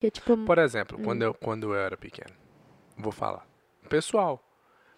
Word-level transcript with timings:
Que 0.00 0.06
é 0.06 0.10
tipo. 0.10 0.36
Por 0.44 0.58
exemplo, 0.58 0.98
Hum. 0.98 1.02
quando, 1.04 1.22
eu, 1.22 1.34
quando 1.34 1.74
eu 1.74 1.78
era 1.78 1.96
pequeno, 1.96 2.34
vou 2.96 3.12
falar. 3.12 3.46
Pessoal, 3.88 4.42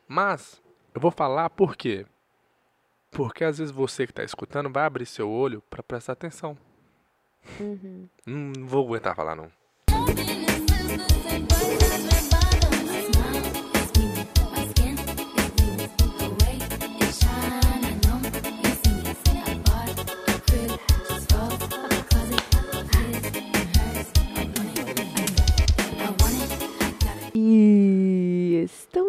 mas 0.06 0.62
eu 0.94 1.00
vou 1.00 1.10
falar 1.10 1.50
por 1.50 1.76
quê? 1.76 2.06
Porque 3.10 3.44
às 3.44 3.58
vezes 3.58 3.73
você 3.75 4.07
que 4.07 4.12
está 4.12 4.23
escutando 4.25 4.70
vai 4.73 4.84
abrir 4.84 5.04
seu 5.07 5.28
olho 5.30 5.62
para 5.68 5.83
prestar 5.83 6.12
atenção. 6.15 6.57
Uhum. 7.60 8.09
Hum, 8.27 8.52
Não 8.57 8.66
vou 8.68 8.84
aguentar 8.86 9.14
falar 9.16 9.34
não. 9.34 9.50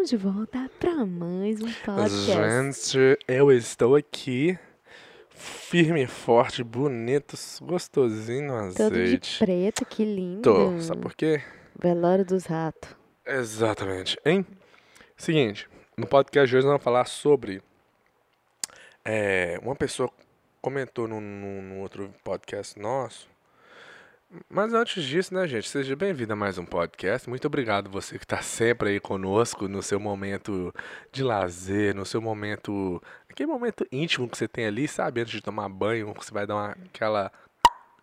De 0.06 0.18
volta 0.18 0.70
para 0.80 1.06
mais 1.06 1.62
um 1.62 1.72
podcast. 1.72 2.26
Gente, 2.26 3.18
eu 3.28 3.52
estou 3.52 3.96
aqui 3.96 4.58
firme, 5.34 6.06
forte, 6.08 6.64
bonito, 6.64 7.36
gostosinho 7.62 8.66
no 8.68 8.74
Todo 8.74 8.94
de 8.94 9.02
azeite. 9.02 9.40
preto, 9.40 9.86
que 9.86 10.04
lindo. 10.04 10.42
Tô, 10.42 10.80
sabe 10.82 11.02
por 11.02 11.14
quê? 11.16 11.42
Velório 11.80 12.26
dos 12.26 12.46
ratos. 12.46 12.96
Exatamente. 13.26 14.18
Hein? 14.26 14.46
Seguinte, 15.16 15.70
no 15.98 16.06
podcast 16.06 16.50
de 16.50 16.58
hoje 16.58 16.66
nós 16.66 16.74
vamos 16.74 16.84
falar 16.84 17.06
sobre. 17.06 17.62
é, 19.06 19.58
uma 19.64 19.76
pessoa 19.76 20.10
comentou 20.62 21.08
num, 21.08 21.22
num- 21.22 21.62
num 21.62 21.82
outro 21.82 22.14
podcast 22.24 22.78
nosso. 22.78 23.30
Mas 24.50 24.74
antes 24.74 25.04
disso, 25.04 25.32
né, 25.34 25.48
gente? 25.48 25.70
Seja 25.70 25.96
bem-vindo 25.96 26.34
a 26.34 26.36
mais 26.36 26.58
um 26.58 26.66
podcast. 26.66 27.30
Muito 27.30 27.46
obrigado 27.46 27.90
você 27.90 28.18
que 28.18 28.26
está 28.26 28.42
sempre 28.42 28.90
aí 28.90 29.00
conosco 29.00 29.68
no 29.68 29.84
seu 29.84 30.00
momento 30.00 30.74
de 31.12 31.24
lazer, 31.24 31.94
no 31.94 32.04
seu 32.04 32.20
momento. 32.20 33.02
Aquele 33.30 33.52
momento 33.52 33.86
íntimo 33.92 34.28
que 34.28 34.36
você 34.36 34.48
tem 34.48 34.66
ali, 34.66 34.88
sabe? 34.88 35.22
Antes 35.22 35.34
de 35.34 35.42
tomar 35.42 35.70
banho, 35.70 36.12
você 36.14 36.32
vai 36.32 36.48
dar 36.48 36.56
uma, 36.56 36.72
aquela. 36.72 37.32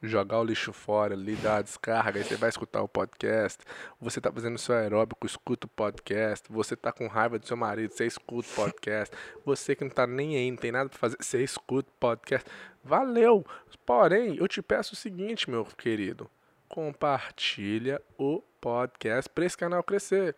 Jogar 0.02 0.40
o 0.40 0.44
lixo 0.44 0.72
fora 0.72 1.14
ali, 1.14 1.36
dar 1.36 1.56
uma 1.56 1.62
descarga, 1.62 2.18
aí 2.18 2.24
você 2.24 2.36
vai 2.36 2.48
escutar 2.48 2.82
o 2.82 2.88
podcast. 2.88 3.62
Você 4.00 4.20
tá 4.20 4.32
fazendo 4.32 4.58
seu 4.58 4.74
aeróbico, 4.74 5.26
escuta 5.26 5.66
o 5.66 5.70
podcast. 5.70 6.50
Você 6.50 6.76
tá 6.76 6.92
com 6.92 7.06
raiva 7.06 7.38
do 7.38 7.46
seu 7.46 7.56
marido, 7.56 7.92
você 7.92 8.06
escuta 8.06 8.48
o 8.48 8.54
podcast. 8.54 9.14
Você 9.44 9.74
que 9.74 9.84
não 9.84 9.90
tá 9.90 10.06
nem 10.06 10.36
aí, 10.36 10.50
não 10.50 10.58
tem 10.58 10.72
nada 10.72 10.88
pra 10.88 10.98
fazer, 10.98 11.16
você 11.20 11.42
escuta 11.42 11.88
o 11.90 11.98
podcast. 12.00 12.48
Valeu! 12.82 13.44
Porém, 13.84 14.36
eu 14.36 14.48
te 14.48 14.62
peço 14.62 14.94
o 14.94 14.96
seguinte, 14.96 15.50
meu 15.50 15.64
querido. 15.64 16.30
Compartilha 16.68 18.00
o 18.16 18.42
podcast 18.60 19.28
pra 19.28 19.44
esse 19.44 19.56
canal 19.56 19.82
crescer. 19.82 20.36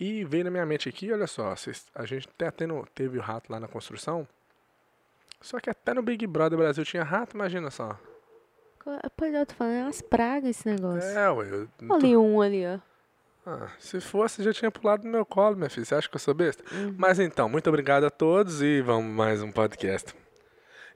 E 0.00 0.24
veio 0.24 0.44
na 0.44 0.50
minha 0.50 0.66
mente 0.66 0.88
aqui, 0.88 1.12
olha 1.12 1.26
só, 1.26 1.54
a 1.94 2.06
gente 2.06 2.28
até 2.28 2.50
tendo, 2.50 2.86
teve 2.94 3.18
o 3.18 3.20
rato 3.20 3.50
lá 3.50 3.58
na 3.58 3.66
construção. 3.66 4.28
Só 5.40 5.58
que 5.60 5.70
até 5.70 5.94
no 5.94 6.02
Big 6.02 6.26
Brother 6.26 6.58
Brasil 6.58 6.84
tinha 6.84 7.02
rato, 7.02 7.34
imagina 7.34 7.70
só. 7.70 7.98
Pois 9.16 9.34
é, 9.34 9.40
eu 9.40 9.46
tô 9.46 9.54
falando, 9.54 9.74
é 9.74 9.82
umas 9.82 10.00
pragas 10.00 10.50
esse 10.50 10.66
negócio. 10.68 11.08
É, 11.10 11.30
ué. 11.30 11.48
Eu 11.50 11.68
tô- 11.78 11.94
Ali 11.94 12.16
um 12.16 12.40
ali, 12.40 12.64
ó. 12.66 12.78
Ah, 13.46 13.70
se 13.78 14.00
fosse, 14.00 14.42
já 14.42 14.52
tinha 14.52 14.70
pulado 14.70 15.04
no 15.04 15.10
meu 15.10 15.24
colo, 15.24 15.56
minha 15.56 15.70
filha. 15.70 15.84
Você 15.84 15.94
acha 15.94 16.08
que 16.08 16.14
eu 16.16 16.20
sou 16.20 16.34
besta? 16.34 16.62
Uhum. 16.74 16.94
Mas 16.98 17.18
então, 17.18 17.48
muito 17.48 17.66
obrigado 17.68 18.04
a 18.04 18.10
todos 18.10 18.60
e 18.62 18.80
vamos 18.82 19.10
mais 19.10 19.42
um 19.42 19.50
podcast. 19.50 20.14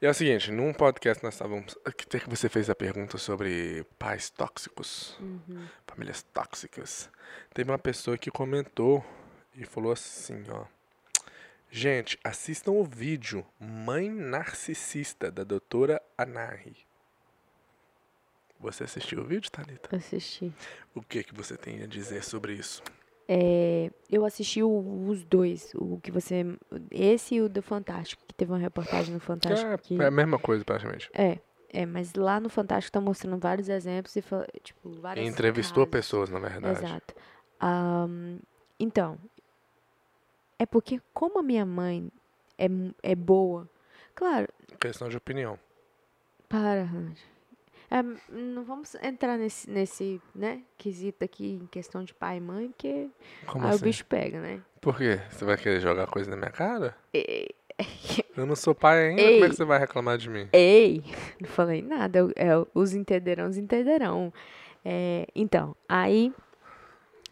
E 0.01 0.07
é 0.07 0.11
o 0.11 0.15
seguinte, 0.15 0.51
num 0.51 0.73
podcast 0.73 1.23
nós 1.25 1.35
estávamos. 1.35 1.77
Que 1.97 2.19
que 2.21 2.29
você 2.29 2.49
fez 2.49 2.69
a 2.69 2.75
pergunta 2.75 3.17
sobre 3.19 3.87
pais 3.99 4.29
tóxicos, 4.31 5.17
Uhum. 5.21 5.65
famílias 5.87 6.23
tóxicas. 6.23 7.09
Teve 7.55 7.71
uma 7.71 7.79
pessoa 7.79 8.19
que 8.19 8.31
comentou 8.31 9.03
e 9.55 9.65
falou 9.65 9.93
assim, 9.93 10.43
ó. 10.51 10.65
Gente, 11.71 12.19
assistam 12.23 12.73
o 12.73 12.85
vídeo 12.85 13.47
Mãe 13.59 14.11
Narcisista, 14.11 15.31
da 15.31 15.43
doutora 15.45 16.03
Anahi. 16.19 16.77
Você 18.63 18.85
assistiu 18.85 19.21
o 19.21 19.25
vídeo, 19.25 19.51
Thalita? 19.51 19.95
Assisti. 19.95 20.53
O 20.95 21.03
que, 21.03 21.25
que 21.25 21.35
você 21.35 21.57
tem 21.57 21.83
a 21.83 21.87
dizer 21.87 22.23
sobre 22.23 22.55
isso? 22.55 22.83
É, 23.29 23.91
eu 24.09 24.25
assisti 24.25 24.63
o- 24.63 25.07
os 25.09 25.25
dois, 25.25 25.73
o 25.75 25.99
que 26.01 26.11
você. 26.11 26.45
Esse 26.91 27.35
e 27.37 27.41
o 27.43 27.49
do 27.49 27.63
Fantástico, 27.63 28.23
que 28.27 28.35
teve 28.35 28.53
uma 28.53 28.59
reportagem 28.59 29.13
no 29.13 29.21
Fantástico. 29.21 29.69
É, 29.71 29.79
que, 29.79 30.01
é 30.01 30.07
a 30.07 30.11
mesma 30.11 30.39
coisa, 30.39 30.65
praticamente. 30.65 31.11
é, 31.13 31.39
é, 31.71 31.85
mas 31.87 32.15
lá 32.15 32.39
no 32.39 32.49
Fantástico 32.49 32.93
tá 32.93 33.01
mostrando 33.01 33.39
vários 33.39 33.69
exemplos 33.69 34.15
e 34.17 34.23
tipo, 34.63 34.91
várias 35.01 35.27
Entrevistou 35.27 35.85
casos. 35.87 35.91
pessoas, 35.91 36.31
na 36.31 36.39
verdade. 36.39 36.79
Exato. 36.85 37.15
Ahn, 37.61 38.39
então, 38.79 39.19
é 40.59 40.67
porque 40.67 41.01
como 41.13 41.39
a 41.39 41.43
minha 41.43 41.65
mãe 41.67 42.11
é, 42.59 42.67
é 43.03 43.15
boa, 43.15 43.69
claro, 44.15 44.49
Questão 44.79 45.09
de 45.09 45.17
opinião. 45.17 45.59
para, 46.49 46.83
Ranja. 46.85 47.32
É, 47.95 48.03
não 48.33 48.65
vamos 48.65 48.95
entrar 49.03 49.37
nesse, 49.37 49.69
nesse, 49.69 50.19
né, 50.35 50.63
quesito 50.79 51.23
aqui 51.25 51.59
em 51.63 51.67
questão 51.67 52.03
de 52.03 52.15
pai 52.15 52.39
e 52.39 52.41
mãe, 52.41 52.69
porque 52.69 53.11
Como 53.47 53.65
aí 53.67 53.71
assim? 53.73 53.83
o 53.83 53.85
bicho 53.85 54.07
pega, 54.07 54.41
né? 54.41 54.63
Por 54.81 54.97
quê? 54.97 55.21
Você 55.31 55.45
vai 55.45 55.59
querer 55.59 55.79
jogar 55.81 56.07
coisa 56.07 56.31
na 56.31 56.37
minha 56.37 56.51
cara? 56.51 56.97
E- 57.13 57.55
Eu 58.35 58.47
não 58.47 58.57
sou 58.57 58.75
pai 58.75 59.09
ainda, 59.09 59.21
Ei. 59.21 59.33
como 59.35 59.45
é 59.45 59.49
que 59.51 59.57
você 59.57 59.65
vai 59.67 59.79
reclamar 59.79 60.17
de 60.17 60.31
mim? 60.31 60.49
Ei, 60.55 61.05
não 61.39 61.49
falei 61.51 61.83
nada, 61.83 62.19
eu- 62.19 62.33
é, 62.35 62.49
os 62.75 62.95
entenderão, 62.95 63.49
os 63.49 63.59
entenderão. 63.59 64.33
É, 64.83 65.27
então, 65.35 65.77
aí, 65.87 66.33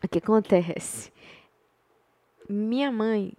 o 0.05 0.09
que 0.09 0.19
acontece? 0.19 1.11
Minha 2.49 2.91
mãe, 2.93 3.33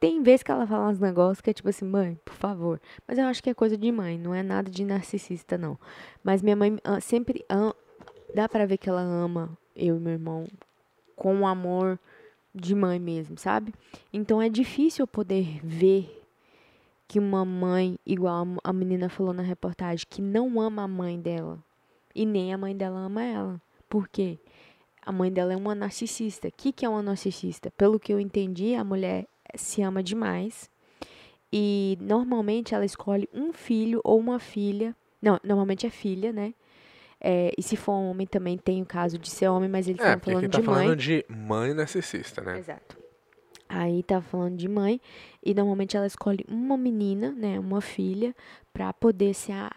tem 0.00 0.22
vezes 0.22 0.42
que 0.42 0.50
ela 0.50 0.66
fala 0.66 0.88
uns 0.90 0.98
negócios 0.98 1.40
que 1.40 1.50
é 1.50 1.52
tipo 1.52 1.68
assim, 1.68 1.84
mãe, 1.84 2.18
por 2.24 2.34
favor. 2.34 2.80
Mas 3.06 3.18
eu 3.18 3.26
acho 3.26 3.42
que 3.42 3.50
é 3.50 3.54
coisa 3.54 3.76
de 3.76 3.90
mãe, 3.90 4.18
não 4.18 4.34
é 4.34 4.42
nada 4.42 4.70
de 4.70 4.84
narcisista, 4.84 5.56
não. 5.56 5.78
Mas 6.22 6.42
minha 6.42 6.56
mãe 6.56 6.76
ah, 6.84 7.00
sempre, 7.00 7.44
am- 7.48 7.74
dá 8.34 8.48
pra 8.48 8.66
ver 8.66 8.76
que 8.78 8.88
ela 8.88 9.00
ama 9.00 9.56
eu 9.74 9.96
e 9.96 10.00
meu 10.00 10.12
irmão 10.12 10.46
com 11.16 11.46
amor 11.46 11.98
de 12.54 12.74
mãe 12.74 12.98
mesmo, 12.98 13.38
sabe? 13.38 13.72
Então 14.12 14.40
é 14.40 14.48
difícil 14.48 15.02
eu 15.04 15.06
poder 15.06 15.60
ver 15.64 16.22
que 17.08 17.18
uma 17.18 17.44
mãe, 17.44 17.98
igual 18.06 18.46
a 18.62 18.72
menina 18.72 19.08
falou 19.08 19.32
na 19.32 19.42
reportagem, 19.42 20.06
que 20.08 20.22
não 20.22 20.60
ama 20.60 20.82
a 20.84 20.88
mãe 20.88 21.20
dela. 21.20 21.58
E 22.14 22.24
nem 22.24 22.52
a 22.54 22.58
mãe 22.58 22.76
dela 22.76 22.98
ama 23.00 23.22
ela. 23.22 23.60
Por 23.88 24.08
quê? 24.08 24.38
A 25.04 25.12
mãe 25.12 25.30
dela 25.32 25.52
é 25.52 25.56
uma 25.56 25.74
narcisista. 25.74 26.48
O 26.48 26.52
que, 26.52 26.72
que 26.72 26.84
é 26.84 26.88
uma 26.88 27.02
narcisista? 27.02 27.70
Pelo 27.72 27.98
que 28.00 28.12
eu 28.12 28.20
entendi, 28.20 28.74
a 28.74 28.84
mulher 28.84 29.26
se 29.56 29.82
ama 29.82 30.02
demais. 30.02 30.70
E 31.52 31.96
normalmente 32.00 32.74
ela 32.74 32.84
escolhe 32.84 33.28
um 33.32 33.52
filho 33.52 34.00
ou 34.02 34.18
uma 34.18 34.38
filha. 34.38 34.94
Não, 35.22 35.38
normalmente 35.44 35.86
é 35.86 35.90
filha, 35.90 36.32
né? 36.32 36.52
É, 37.20 37.52
e 37.56 37.62
se 37.62 37.76
for 37.76 37.92
homem 37.92 38.26
também 38.26 38.58
tem 38.58 38.82
o 38.82 38.86
caso 38.86 39.18
de 39.18 39.30
ser 39.30 39.48
homem, 39.48 39.68
mas 39.68 39.88
eles 39.88 40.00
É, 40.00 40.14
estão 40.14 40.20
falando 40.20 40.44
aqui 40.44 40.48
tá 40.52 40.58
de 40.60 40.66
mãe. 40.66 40.74
falando 40.84 40.98
de 40.98 41.24
mãe 41.28 41.72
narcisista, 41.72 42.40
né? 42.42 42.58
Exato. 42.58 42.98
Aí 43.68 44.02
tá 44.02 44.20
falando 44.20 44.56
de 44.56 44.68
mãe 44.68 45.00
e 45.42 45.54
normalmente 45.54 45.96
ela 45.96 46.06
escolhe 46.06 46.44
uma 46.46 46.76
menina, 46.76 47.32
né, 47.32 47.58
uma 47.58 47.80
filha, 47.80 48.34
pra 48.72 48.92
poder 48.92 49.32
ser 49.34 49.52
a, 49.52 49.70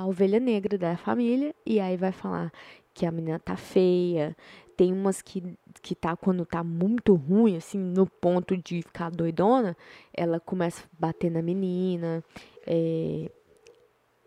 a 0.00 0.06
ovelha 0.06 0.40
negra 0.40 0.78
da 0.78 0.96
família 0.96 1.54
e 1.66 1.78
aí 1.78 1.96
vai 1.96 2.10
falar 2.10 2.50
que 2.94 3.04
a 3.04 3.10
menina 3.12 3.38
tá 3.38 3.54
feia. 3.56 4.34
Tem 4.76 4.92
umas 4.92 5.22
que 5.22 5.42
que 5.82 5.94
tá 5.94 6.16
quando 6.16 6.46
tá 6.46 6.64
muito 6.64 7.14
ruim, 7.14 7.56
assim, 7.56 7.78
no 7.78 8.06
ponto 8.06 8.56
de 8.56 8.80
ficar 8.82 9.10
doidona, 9.10 9.76
ela 10.14 10.40
começa 10.40 10.84
a 10.84 10.88
bater 10.98 11.30
na 11.30 11.42
menina. 11.42 12.24
é, 12.66 13.30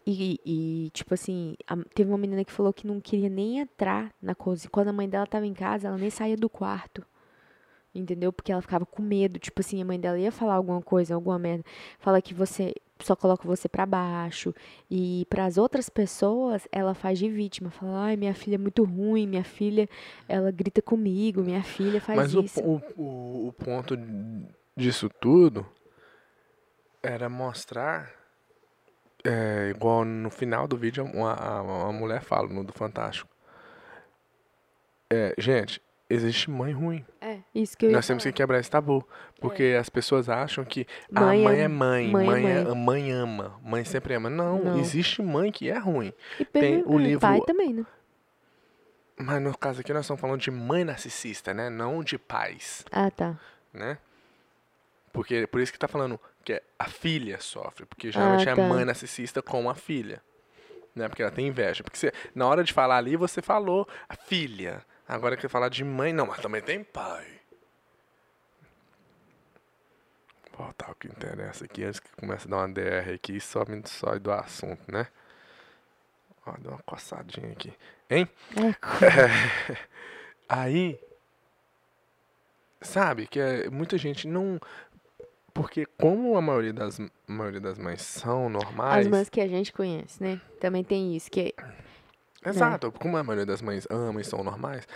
e, 0.05 0.39
e, 0.45 0.89
tipo 0.91 1.13
assim, 1.13 1.55
a- 1.67 1.75
teve 1.93 2.09
uma 2.09 2.17
menina 2.17 2.45
que 2.45 2.51
falou 2.51 2.71
que 2.71 2.87
não 2.87 3.01
queria 3.01 3.29
nem 3.29 3.59
entrar 3.59 4.13
na 4.21 4.33
cozinha. 4.33 4.69
Quando 4.71 4.87
a 4.87 4.93
mãe 4.93 5.09
dela 5.09 5.27
tava 5.27 5.45
em 5.45 5.53
casa, 5.53 5.87
ela 5.89 5.97
nem 5.97 6.09
saía 6.09 6.37
do 6.37 6.49
quarto. 6.49 7.05
Entendeu? 7.93 8.31
Porque 8.31 8.51
ela 8.51 8.61
ficava 8.61 8.85
com 8.85 9.01
medo. 9.01 9.39
Tipo 9.39 9.59
assim, 9.61 9.81
a 9.81 9.85
mãe 9.85 9.99
dela 9.99 10.19
ia 10.19 10.31
falar 10.31 10.55
alguma 10.55 10.81
coisa, 10.81 11.15
alguma 11.15 11.39
merda. 11.39 11.63
Fala 11.99 12.21
que 12.21 12.33
você 12.33 12.73
só 13.01 13.15
coloca 13.15 13.47
você 13.47 13.67
pra 13.69 13.85
baixo. 13.85 14.53
E 14.89 15.25
pras 15.29 15.57
outras 15.57 15.89
pessoas, 15.89 16.67
ela 16.71 16.93
faz 16.93 17.19
de 17.19 17.29
vítima. 17.29 17.69
Fala, 17.69 18.05
ai, 18.05 18.15
minha 18.17 18.33
filha 18.33 18.55
é 18.55 18.57
muito 18.57 18.83
ruim, 18.83 19.27
minha 19.27 19.43
filha, 19.43 19.87
ela 20.27 20.51
grita 20.51 20.81
comigo, 20.81 21.41
minha 21.41 21.63
filha 21.63 21.99
faz 22.01 22.17
Mas 22.17 22.35
o, 22.35 22.41
isso. 22.41 22.59
o, 22.61 22.81
o, 22.95 23.47
o 23.49 23.53
ponto 23.53 23.95
disso 24.75 25.09
tudo 25.21 25.65
era 27.01 27.29
mostrar, 27.29 28.11
é, 29.23 29.69
igual 29.75 30.03
no 30.03 30.29
final 30.29 30.67
do 30.67 30.75
vídeo, 30.77 31.03
uma, 31.05 31.33
a- 31.33 31.61
uma 31.61 31.93
mulher 31.93 32.21
fala, 32.21 32.47
no 32.47 32.63
do 32.63 32.73
Fantástico. 32.73 33.29
É, 35.09 35.33
gente, 35.37 35.81
existe 36.09 36.49
mãe 36.49 36.71
ruim. 36.73 37.05
É, 37.21 37.39
isso 37.53 37.77
que 37.77 37.85
eu 37.87 37.91
Nós 37.91 38.05
temos 38.07 38.23
que 38.23 38.29
falar. 38.29 38.35
quebrar 38.37 38.59
esse 38.59 38.69
tabu. 38.71 39.07
Porque 39.39 39.75
as 39.79 39.89
pessoas 39.89 40.27
acham 40.29 40.63
que 40.65 40.87
a 41.13 41.21
Mãe 41.21 41.43
mãe 41.43 41.57
é- 41.59 41.61
é 41.63 41.67
mãe, 41.67 42.07
mãe 42.09 42.25
é 42.25 42.29
mãe, 42.29 42.45
é- 42.47 42.63
mãe. 42.75 43.11
ama, 43.11 43.59
mãe 43.63 43.83
sempre 43.85 44.13
ama. 44.15 44.29
Não, 44.29 44.63
Não. 44.63 44.79
existe 44.79 45.21
mãe 45.21 45.51
que 45.51 45.69
é 45.69 45.77
ruim. 45.77 46.11
E 46.39 46.45
tem 46.45 46.83
o 46.85 46.99
é, 46.99 47.03
livro- 47.03 47.21
pai 47.21 47.39
também, 47.41 47.73
né? 47.73 47.85
Mas 49.19 49.41
no 49.41 49.57
caso 49.57 49.81
aqui 49.81 49.91
nós 49.93 50.05
estamos 50.05 50.21
falando 50.21 50.39
de 50.39 50.51
mãe 50.51 50.83
narcisista, 50.83 51.53
né? 51.53 51.69
Não 51.69 52.03
de 52.03 52.17
pais, 52.19 52.85
Ah, 52.91 53.09
tá. 53.09 53.35
né? 53.73 53.97
Porque 55.11 55.47
por 55.47 55.59
isso 55.59 55.71
que 55.73 55.79
tá 55.79 55.87
falando 55.87 56.19
que 56.43 56.61
a 56.77 56.85
filha 56.85 57.39
sofre, 57.39 57.85
porque 57.85 58.11
geralmente 58.11 58.47
Ah, 58.47 58.51
é 58.51 58.55
tá. 58.55 58.63
a 58.63 58.67
mãe 58.69 58.85
narcisista 58.85 59.41
com 59.41 59.69
a 59.69 59.73
filha, 59.75 60.21
né? 60.95 61.07
Porque 61.09 61.21
ela 61.23 61.31
tem 61.31 61.47
inveja. 61.47 61.83
Porque 61.83 61.97
você, 61.97 62.11
na 62.35 62.45
hora 62.47 62.63
de 62.63 62.71
falar 62.73 62.97
ali 62.97 63.15
você 63.15 63.41
falou 63.41 63.87
a 64.07 64.15
filha. 64.15 64.83
Agora 65.07 65.37
que 65.37 65.47
falar 65.47 65.69
de 65.69 65.83
mãe, 65.83 66.11
não, 66.11 66.27
mas 66.27 66.39
também 66.39 66.61
tem 66.61 66.83
pai. 66.83 67.25
Vou 70.51 70.65
voltar 70.65 70.91
o 70.91 70.95
que 70.95 71.07
interessa 71.07 71.65
aqui 71.65 71.83
antes 71.83 71.99
que 71.99 72.09
comece 72.17 72.47
a 72.47 72.49
dar 72.49 72.57
uma 72.57 72.69
DR 72.69 73.13
aqui 73.13 73.37
e 73.37 73.41
só 73.41 73.63
me 73.65 73.81
sai 73.85 74.19
do 74.19 74.31
assunto, 74.31 74.91
né? 74.91 75.07
Ó, 76.45 76.53
deu 76.59 76.71
uma 76.71 76.81
coçadinha 76.83 77.51
aqui. 77.51 77.71
Hein? 78.09 78.27
É, 78.55 79.87
Aí, 80.49 80.99
sabe, 82.81 83.27
que 83.27 83.39
é, 83.39 83.69
muita 83.69 83.97
gente 83.97 84.27
não. 84.27 84.59
Porque 85.53 85.85
como 85.85 86.37
a 86.37 86.41
maioria 86.41 86.73
das, 86.73 86.99
a 86.99 87.09
maioria 87.27 87.59
das 87.59 87.77
mães 87.77 88.01
são 88.01 88.49
normais. 88.49 89.05
as 89.05 89.11
mães 89.11 89.29
que 89.29 89.41
a 89.41 89.47
gente 89.47 89.71
conhece, 89.73 90.21
né? 90.21 90.39
Também 90.59 90.83
tem 90.83 91.15
isso, 91.15 91.29
que 91.31 91.53
Exato, 92.45 92.91
como 92.91 93.17
a 93.17 93.23
maioria 93.23 93.45
das 93.45 93.61
mães 93.61 93.87
ama 93.89 94.21
e 94.21 94.23
são 94.23 94.43
normais, 94.43 94.87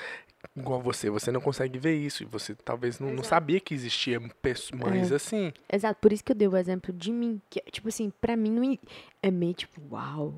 igual 0.56 0.82
você, 0.82 1.10
você 1.10 1.32
não 1.32 1.42
consegue 1.42 1.78
ver 1.80 1.96
isso. 1.96 2.24
E 2.24 2.26
você 2.26 2.56
talvez 2.56 3.00
não, 3.00 3.14
não 3.14 3.24
sabia 3.24 3.60
que 3.60 3.74
existia 3.74 4.20
mães 4.20 5.12
É. 5.12 5.16
assim. 5.16 5.52
Exato, 5.72 6.00
por 6.00 6.14
isso 6.14 6.24
que 6.24 6.32
eu 6.32 6.36
dei 6.36 6.48
o 6.48 6.56
exemplo 6.56 6.94
de 6.94 7.12
mim. 7.12 7.42
Que, 7.50 7.60
tipo 7.72 7.88
assim, 7.90 8.12
pra 8.22 8.36
mim 8.36 8.52
não 8.52 8.78
é 9.22 9.32
meio 9.32 9.54
tipo, 9.54 9.82
uau. 9.92 10.36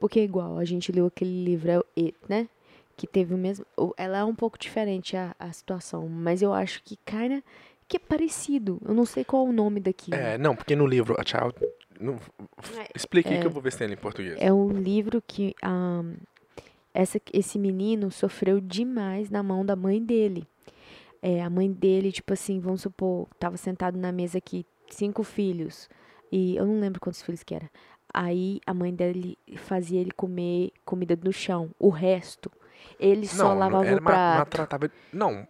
Porque 0.00 0.20
é 0.20 0.24
igual, 0.24 0.58
a 0.58 0.64
gente 0.64 0.92
leu 0.92 1.06
aquele 1.06 1.44
livro, 1.44 1.70
é 1.70 1.78
o 1.78 1.84
It, 1.96 2.16
né? 2.28 2.48
Que 2.96 3.06
teve 3.06 3.34
o 3.34 3.38
mesmo. 3.38 3.64
Ela 3.96 4.18
é 4.18 4.24
um 4.24 4.34
pouco 4.34 4.58
diferente 4.58 5.16
a, 5.16 5.34
a 5.38 5.52
situação, 5.52 6.08
mas 6.08 6.42
eu 6.42 6.52
acho 6.52 6.82
que, 6.82 6.96
cara, 7.04 7.42
que 7.86 7.96
é 7.96 8.00
parecido. 8.00 8.80
Eu 8.84 8.94
não 8.94 9.04
sei 9.04 9.24
qual 9.24 9.46
é 9.46 9.48
o 9.48 9.52
nome 9.52 9.80
daquilo. 9.80 10.16
É, 10.16 10.36
não, 10.36 10.54
porque 10.54 10.76
no 10.76 10.86
livro, 10.86 11.16
a 11.18 11.24
Child. 11.24 11.54
Não- 12.00 12.14
É, 12.78 12.88
explica 12.94 13.28
aí 13.30 13.36
é. 13.36 13.40
que 13.40 13.46
eu 13.46 13.50
vou 13.50 13.62
ver 13.62 13.72
se 13.72 13.78
tem 13.78 13.86
ele 13.86 13.94
em 13.94 13.98
português. 13.98 14.36
É 14.40 14.52
um 14.52 14.70
livro 14.70 15.22
que 15.26 15.54
ahn, 15.62 16.14
essa, 16.94 17.20
esse 17.32 17.58
menino 17.58 18.10
sofreu 18.10 18.60
demais 18.60 19.30
na 19.30 19.42
mão 19.42 19.64
da 19.64 19.76
mãe 19.76 20.02
dele. 20.02 20.46
É, 21.20 21.42
a 21.42 21.50
mãe 21.50 21.70
dele, 21.70 22.12
tipo 22.12 22.32
assim, 22.32 22.60
vamos 22.60 22.82
supor, 22.82 23.26
tava 23.38 23.56
sentado 23.56 23.98
na 23.98 24.12
mesa 24.12 24.38
aqui, 24.38 24.64
cinco 24.88 25.22
filhos. 25.24 25.88
E 26.30 26.56
eu 26.56 26.66
não 26.66 26.78
lembro 26.80 27.00
quantos 27.00 27.22
filhos 27.22 27.42
que 27.42 27.54
era. 27.54 27.70
Aí 28.12 28.60
a 28.66 28.72
mãe 28.72 28.94
dele 28.94 29.36
fazia 29.56 30.00
ele 30.00 30.10
comer 30.12 30.70
comida 30.84 31.18
no 31.22 31.32
chão. 31.32 31.70
O 31.78 31.88
resto, 31.90 32.50
ele 32.98 33.26
só 33.26 33.48
não, 33.50 33.58
lavava 33.58 33.86
era 33.86 33.96
o 34.00 34.02
prato. 34.02 34.36
maltratava. 34.36 34.90
Não, 35.12 35.46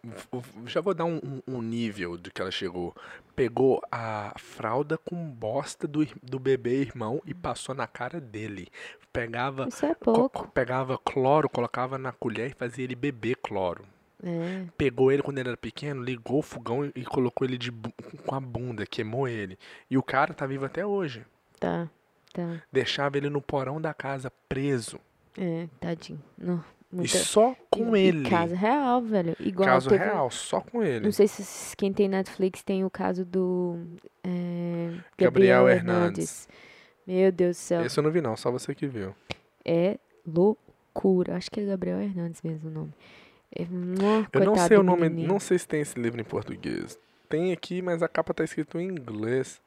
já 0.66 0.80
vou 0.80 0.94
dar 0.94 1.04
um, 1.04 1.20
um- 1.46 1.62
nível 1.62 2.16
de 2.16 2.30
que 2.30 2.40
ela 2.40 2.50
chegou. 2.50 2.94
Pegou 3.36 3.80
a 3.90 4.32
fralda 4.38 4.96
com 4.98 5.30
bosta 5.30 5.86
do, 5.86 6.06
do 6.22 6.38
bebê 6.38 6.80
irmão 6.80 7.20
e 7.26 7.32
passou 7.34 7.74
na 7.74 7.86
cara 7.86 8.20
dele. 8.20 8.68
Pegava, 9.12 9.68
Isso 9.68 9.84
é 9.86 9.94
co- 9.94 10.12
pouco. 10.12 10.48
pegava 10.48 10.98
cloro, 10.98 11.48
colocava 11.48 11.98
na 11.98 12.12
colher 12.12 12.50
e 12.50 12.54
fazia 12.54 12.84
ele 12.84 12.94
beber 12.94 13.36
cloro. 13.36 13.84
É, 14.22 14.64
Pegou 14.76 15.12
ele 15.12 15.22
quando 15.22 15.38
ele 15.38 15.48
era 15.50 15.56
pequeno, 15.56 16.02
ligou 16.02 16.40
o 16.40 16.42
fogão 16.42 16.90
e, 16.94 17.04
colocou 17.04 17.46
ele 17.46 17.56
de, 17.56 17.70
com 17.70 18.34
a 18.34 18.40
bunda, 18.40 18.84
queimou 18.84 19.28
ele. 19.28 19.56
E 19.88 19.96
o 19.96 20.02
cara 20.02 20.34
tá 20.34 20.44
vivo 20.46 20.64
até 20.64 20.84
hoje. 20.84 21.24
tá, 21.60 21.88
tá. 22.32 22.60
Deixava 22.72 23.16
ele 23.16 23.30
no 23.30 23.40
porão 23.40 23.80
da 23.80 23.94
casa 23.94 24.32
preso. 24.48 24.98
É, 25.36 25.68
tadinho. 25.78 26.20
Não, 26.36 26.64
E 26.90 26.96
muita... 26.96 27.18
só 27.18 27.54
com 27.70 27.94
e- 27.94 28.00
e 28.00 28.06
ele. 28.08 28.30
Caso 28.30 28.54
real, 28.54 29.02
velho. 29.02 29.36
Igual 29.38 29.68
Caso 29.68 29.90
teve 29.90 30.04
real, 30.04 30.30
só 30.30 30.60
com 30.60 30.82
ele. 30.82 31.04
Não 31.04 31.12
sei 31.12 31.28
se 31.28 31.76
quem 31.76 31.92
tem 31.92 32.08
Netflix 32.08 32.62
tem 32.62 32.84
o 32.84 32.90
caso 32.90 33.24
do 33.24 33.78
é, 34.24 34.92
Gabriel 35.18 35.64
Gabriel, 35.64 35.68
Hernandes. 35.68 36.46
Hernandes. 36.46 36.48
Meu 37.06 37.32
Deus 37.32 37.56
do 37.56 37.60
céu. 37.60 37.82
Esse 37.84 37.98
eu 37.98 38.02
não 38.02 38.10
vi 38.10 38.20
não, 38.20 38.36
só 38.36 38.50
você 38.50 38.74
que 38.74 38.86
viu. 38.86 39.14
É 39.64 39.98
loucura. 40.26 41.36
Acho 41.36 41.50
que 41.50 41.60
é 41.60 41.64
Gabriel 41.64 42.00
Hernandes 42.00 42.40
mesmo 42.42 42.68
o 42.68 42.72
nome. 42.72 42.92
É, 43.54 43.64
nó, 43.70 44.24
Eu 44.32 44.44
não 44.44 44.56
sei 44.56 44.76
o 44.76 44.82
nome, 44.82 45.08
menino. 45.08 45.28
não 45.28 45.40
sei 45.40 45.58
se 45.58 45.66
tem 45.66 45.80
esse 45.80 45.98
livro 45.98 46.20
em 46.20 46.24
português. 46.24 46.98
Tem 47.28 47.52
aqui, 47.52 47.80
mas 47.82 48.02
a 48.02 48.08
capa 48.08 48.32
tá 48.34 48.44
escrito 48.44 48.78
em 48.78 48.88
inglês. 48.88 49.60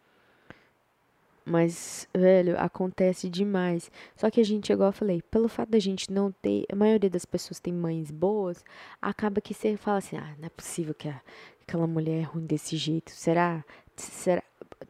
Mas, 1.44 2.08
velho, 2.14 2.56
acontece 2.60 3.30
demais. 3.30 3.92
Só 4.16 4.30
que 4.30 4.40
a 4.40 4.44
gente, 4.46 4.72
igual 4.72 4.90
eu 4.90 4.94
falei, 4.94 5.22
pelo 5.24 5.48
fato 5.48 5.70
da 5.70 5.80
gente 5.80 6.12
não 6.12 6.32
ter. 6.32 6.66
A 6.72 6.76
maioria 6.76 7.10
das 7.10 7.26
pessoas 7.26 7.60
tem 7.60 7.74
mães 7.74 8.12
boas, 8.12 8.64
acaba 9.02 9.42
que 9.42 9.54
você 9.54 9.76
fala 9.76 9.98
assim: 9.98 10.18
ah, 10.18 10.36
não 10.38 10.46
é 10.46 10.50
possível 10.50 10.94
que 10.94 11.10
a- 11.10 11.22
aquela 11.68 11.88
mulher 11.88 12.20
é 12.22 12.24
ruim 12.24 12.46
desse 12.46 12.78
jeito. 12.78 13.12
Será? 13.12 13.64
Será? 13.96 14.44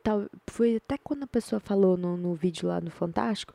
Tal, 0.03 0.25
foi 0.47 0.77
até 0.77 0.97
quando 0.97 1.23
a 1.23 1.27
pessoa 1.27 1.59
falou 1.59 1.95
no, 1.97 2.17
no 2.17 2.33
vídeo 2.33 2.67
lá 2.67 2.81
no 2.81 2.91
Fantástico 2.91 3.53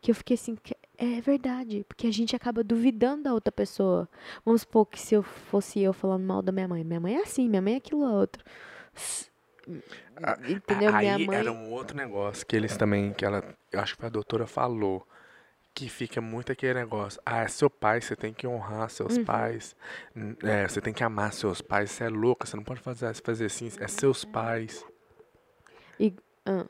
que 0.00 0.10
eu 0.10 0.14
fiquei 0.14 0.34
assim: 0.34 0.56
é 0.96 1.20
verdade. 1.20 1.84
Porque 1.88 2.06
a 2.06 2.12
gente 2.12 2.36
acaba 2.36 2.62
duvidando 2.64 3.24
da 3.24 3.34
outra 3.34 3.50
pessoa. 3.52 4.08
Vamos 4.44 4.62
supor 4.62 4.86
que 4.86 5.00
se 5.00 5.14
eu 5.14 5.22
fosse 5.22 5.80
eu 5.80 5.92
falando 5.92 6.24
mal 6.24 6.42
da 6.42 6.52
minha 6.52 6.68
mãe, 6.68 6.84
minha 6.84 7.00
mãe 7.00 7.16
é 7.16 7.22
assim, 7.22 7.48
minha 7.48 7.62
mãe 7.62 7.74
é 7.74 7.76
aquilo 7.78 8.02
outro. 8.02 8.44
Entendeu? 10.48 10.94
Aí 10.94 11.06
minha 11.06 11.18
mãe. 11.18 11.36
era 11.36 11.52
um 11.52 11.70
outro 11.70 11.96
negócio 11.96 12.46
que 12.46 12.56
eles 12.56 12.76
também, 12.76 13.12
que 13.12 13.24
ela, 13.24 13.42
eu 13.70 13.80
acho 13.80 13.96
que 13.96 14.04
a 14.04 14.08
doutora 14.08 14.46
falou, 14.46 15.06
que 15.74 15.88
fica 15.88 16.20
muito 16.20 16.50
aquele 16.50 16.74
negócio. 16.74 17.20
Ah, 17.24 17.42
é 17.42 17.48
seu 17.48 17.70
pai, 17.70 18.00
você 18.00 18.16
tem 18.16 18.32
que 18.32 18.46
honrar 18.46 18.90
seus 18.90 19.16
Uhum. 19.16 19.24
pais. 19.24 19.76
É, 20.42 20.66
você 20.66 20.80
tem 20.80 20.92
que 20.92 21.04
amar 21.04 21.32
seus 21.32 21.60
pais. 21.60 21.90
Você 21.90 22.04
é 22.04 22.08
louca, 22.08 22.46
você 22.46 22.56
não 22.56 22.64
pode 22.64 22.80
fazer, 22.80 23.14
fazer 23.22 23.44
assim. 23.46 23.70
É 23.78 23.86
seus 23.86 24.24
pais. 24.24 24.84
ah, 26.46 26.64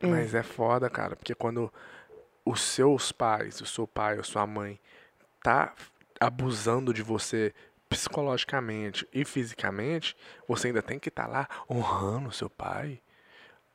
é. 0.00 0.06
Mas 0.06 0.34
é 0.34 0.42
foda, 0.42 0.90
cara, 0.90 1.14
porque 1.14 1.34
quando 1.34 1.72
os 2.44 2.60
seus 2.60 3.12
pais, 3.12 3.60
o 3.60 3.66
seu 3.66 3.86
pai 3.86 4.18
ou 4.18 4.24
sua 4.24 4.46
mãe 4.46 4.78
tá 5.42 5.74
abusando 6.20 6.92
de 6.92 7.02
você 7.02 7.54
psicologicamente 7.96 9.08
e 9.12 9.24
fisicamente, 9.24 10.14
você 10.46 10.68
ainda 10.68 10.82
tem 10.82 10.98
que 10.98 11.08
estar 11.08 11.26
lá 11.26 11.48
honrando 11.68 12.28
o 12.28 12.32
seu 12.32 12.50
pai. 12.50 13.00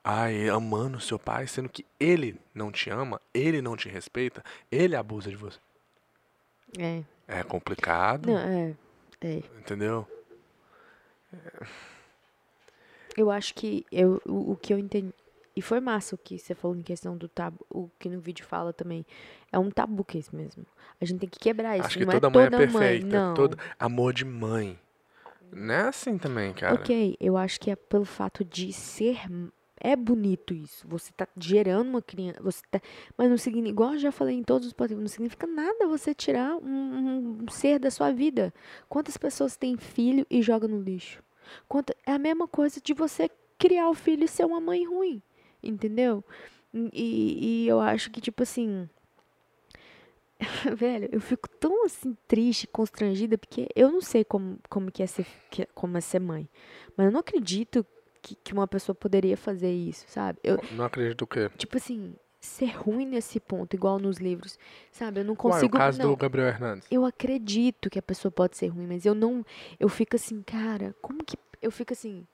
Ai, 0.04 0.48
amando 0.48 0.98
o 0.98 1.02
seu 1.02 1.18
pai, 1.20 1.48
sendo 1.48 1.70
que 1.70 1.86
ele 2.00 2.40
não 2.54 2.72
te 2.72 2.90
ama, 2.90 3.20
ele 3.34 3.62
não 3.62 3.76
te 3.76 3.90
respeita, 3.90 4.44
ele 4.72 4.96
abusa 4.96 5.30
de 5.30 5.36
você. 5.36 5.60
É. 6.78 7.04
É 7.28 7.44
complicado, 7.44 8.28
Não, 8.28 8.38
é. 8.38 8.76
É. 9.22 9.38
entendeu? 9.60 10.08
Eu 13.16 13.30
acho 13.30 13.54
que 13.54 13.86
eu, 13.92 14.22
o, 14.25 14.51
o 14.54 14.56
que 14.56 14.74
eu 14.74 14.80
entendi. 14.80 15.13
E 15.55 15.62
foi 15.62 15.79
massa 15.79 16.15
o 16.15 16.17
que 16.17 16.38
você 16.38 16.55
falou 16.55 16.77
em 16.77 16.81
questão 16.81 17.17
do 17.17 17.27
tabu. 17.27 17.65
O 17.70 17.89
que 18.00 18.10
no 18.10 18.20
vídeo 18.20 18.46
fala 18.46 18.72
também. 18.72 19.05
É 19.51 19.60
um 19.60 19.70
tabu 19.70 20.03
que 20.03 20.17
é 20.17 20.22
isso 20.22 20.36
mesmo. 20.36 20.65
A 21.00 21.05
gente 21.05 21.20
tem 21.20 21.29
que 21.29 21.39
quebrar 21.39 21.77
isso. 21.77 21.88
Acho 21.88 21.98
que 21.98 22.05
não 22.05 22.13
toda 22.13 22.27
é 22.27 22.29
mãe 22.29 22.46
é 22.46 22.50
perfeita, 22.50 23.05
Mãe, 23.05 23.13
não. 23.13 23.34
todo 23.34 23.58
amor 23.77 24.13
de 24.13 24.24
mãe. 24.24 24.79
Não 25.51 25.74
é 25.74 25.81
assim 25.89 26.17
também, 26.17 26.53
cara. 26.53 26.75
Ok, 26.75 27.17
eu 27.20 27.36
acho 27.36 27.60
que 27.60 27.70
é 27.70 27.75
pelo 27.75 28.05
fato 28.05 28.46
de 28.46 28.72
ser. 28.72 29.20
É 29.77 29.96
bonito 29.96 30.53
isso. 30.53 30.88
Você 30.88 31.12
tá 31.12 31.27
gerando 31.38 31.89
uma 31.89 32.01
criança. 32.01 32.41
Você 32.41 32.62
tá, 32.72 32.79
mas 33.17 33.29
não 33.29 33.38
significa. 33.38 33.70
Igual 33.72 33.93
eu 33.93 34.00
já 34.00 34.12
falei 34.12 34.38
em 34.38 34.43
todos 34.43 34.67
os 34.67 34.74
podcasts, 34.74 35.01
não 35.01 35.10
significa 35.10 35.48
nada 35.48 35.88
você 35.88 36.13
tirar 36.13 36.55
um, 36.55 37.39
um 37.41 37.48
ser 37.50 37.79
da 37.79 37.91
sua 37.91 38.12
vida. 38.12 38.53
Quantas 38.88 39.17
pessoas 39.17 39.58
têm 39.58 39.75
filho 39.75 40.25
e 40.29 40.41
jogam 40.41 40.70
no 40.70 40.81
lixo? 40.81 41.22
Quanta, 41.67 41.93
é 42.05 42.13
a 42.13 42.20
mesma 42.20 42.48
coisa 42.48 42.79
de 42.81 42.93
você 42.93 43.29
criar 43.58 43.89
o 43.89 43.93
filho 43.93 44.24
e 44.24 44.27
ser 44.27 44.46
uma 44.46 44.62
mãe 44.62 44.86
ruim. 44.88 45.22
Entendeu? 45.63 46.24
E, 46.74 47.63
e 47.63 47.68
eu 47.68 47.80
acho 47.80 48.10
que, 48.12 48.20
tipo 48.22 48.44
assim. 48.44 48.89
Velho, 50.75 51.08
eu 51.12 51.22
fico 51.22 51.48
tão 51.48 51.86
assim 51.86 52.18
triste, 52.27 52.65
constrangida, 52.68 53.38
porque 53.38 53.68
eu 53.75 53.91
não 53.91 54.01
sei 54.01 54.24
como, 54.24 54.58
como 54.70 54.91
que 54.91 55.03
é 55.03 55.08
ser, 55.08 55.25
que- 55.50 55.68
como 55.75 55.98
é 55.98 56.01
ser 56.01 56.20
mãe. 56.20 56.50
Mas 56.98 57.06
eu 57.08 57.12
não 57.12 57.20
acredito 57.20 57.86
que, 58.22 58.36
que 58.36 58.53
uma 58.53 58.68
pessoa 58.68 58.96
poderia 58.96 59.38
fazer 59.38 59.72
isso, 59.72 60.06
sabe? 60.08 60.39
Eu, 60.44 60.60
Não 60.72 60.86
acredito 60.86 61.24
o 61.24 61.27
quê? 61.27 61.50
tipo 61.58 61.77
assim, 61.77 62.15
ser 62.39 62.75
ruim 62.75 63.06
nesse 63.06 63.39
ponto, 63.39 63.75
igual 63.75 64.00
nos 64.00 64.18
livros, 64.18 64.58
sabe? 64.91 65.20
Eu 65.20 65.25
não 65.25 65.34
Uai, 65.34 65.38
consigo. 65.38 65.75
o 65.75 65.80
caso 65.80 66.00
não, 66.01 66.10
do 66.10 66.15
Gabriel 66.18 66.48
Hernandes. 66.48 66.88
eu 66.89 67.06
acredito 67.06 67.89
que 67.89 68.00
a 68.00 68.03
pessoa 68.03 68.32
pode 68.32 68.58
ser 68.58 68.68
ruim, 68.68 68.88
mas 68.88 69.06
eu 69.06 69.13
não. 69.13 69.46
Eu 69.80 69.89
fico 69.89 70.15
assim, 70.15 70.41
cara, 70.41 70.96
como 71.01 71.24
que. 71.24 71.38
Eu 71.62 71.70
fico 71.72 71.94
assim, 71.94 72.25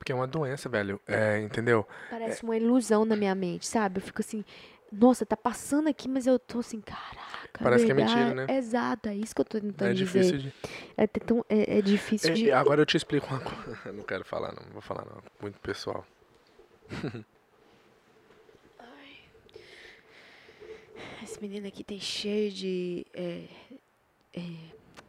Porque 0.00 0.12
é 0.12 0.14
uma 0.14 0.26
doença, 0.26 0.66
velho. 0.66 0.98
É, 1.06 1.38
entendeu? 1.40 1.86
parece 2.08 2.42
uma 2.42 2.56
ilusão 2.56 3.04
na 3.04 3.14
minha 3.14 3.34
mente, 3.34 3.66
sabe? 3.66 3.98
Eu 3.98 4.02
fico 4.02 4.22
assim, 4.22 4.42
nossa, 4.90 5.26
tá 5.26 5.36
passando 5.36 5.90
aqui, 5.90 6.08
mas 6.08 6.26
eu 6.26 6.38
tô 6.38 6.60
assim, 6.60 6.80
caraca. 6.80 7.50
Parece 7.62 7.84
que 7.84 7.92
é 7.92 7.94
verdade. 7.94 8.18
mentira, 8.18 8.46
né? 8.46 8.56
Exato, 8.56 9.10
é 9.10 9.14
isso 9.14 9.34
que 9.34 9.42
eu 9.42 9.44
tô 9.44 9.60
tentando 9.60 9.90
É 9.90 9.92
dizer. 9.92 10.22
difícil 10.22 10.38
de. 10.38 10.54
É, 10.96 11.06
tão, 11.06 11.44
é, 11.50 11.78
é 11.78 11.82
difícil 11.82 12.30
É, 12.30 12.32
de. 12.32 12.48
é, 12.50 12.54
agora 12.54 12.80
eu 12.80 12.86
te 12.86 12.96
explico 12.96 13.26
uma 13.26 13.40
coisa. 13.40 13.78
Não 13.92 14.02
quero 14.04 14.24
falar, 14.24 14.54
não. 14.54 14.62
Não 14.64 14.72
vou 14.72 14.80
falar, 14.80 15.04
não. 15.04 15.22
Muito 15.38 15.60
pessoal. 15.60 16.02
Esse 21.22 21.38
menino 21.42 21.66
aqui 21.68 21.84
tem 21.84 22.00
cheio 22.00 22.50
de. 22.50 23.06
É, 23.12 23.44
é, 24.32 24.40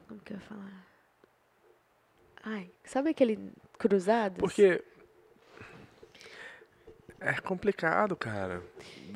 como 0.08 0.20
que 0.20 0.34
eu 0.34 0.38
ia 0.38 0.42
falar? 0.42 0.91
Ai, 2.44 2.72
sabe 2.84 3.10
aquele 3.12 3.52
cruzado? 3.78 4.38
Porque 4.40 4.84
é 7.20 7.34
complicado, 7.42 8.16
cara. 8.16 8.64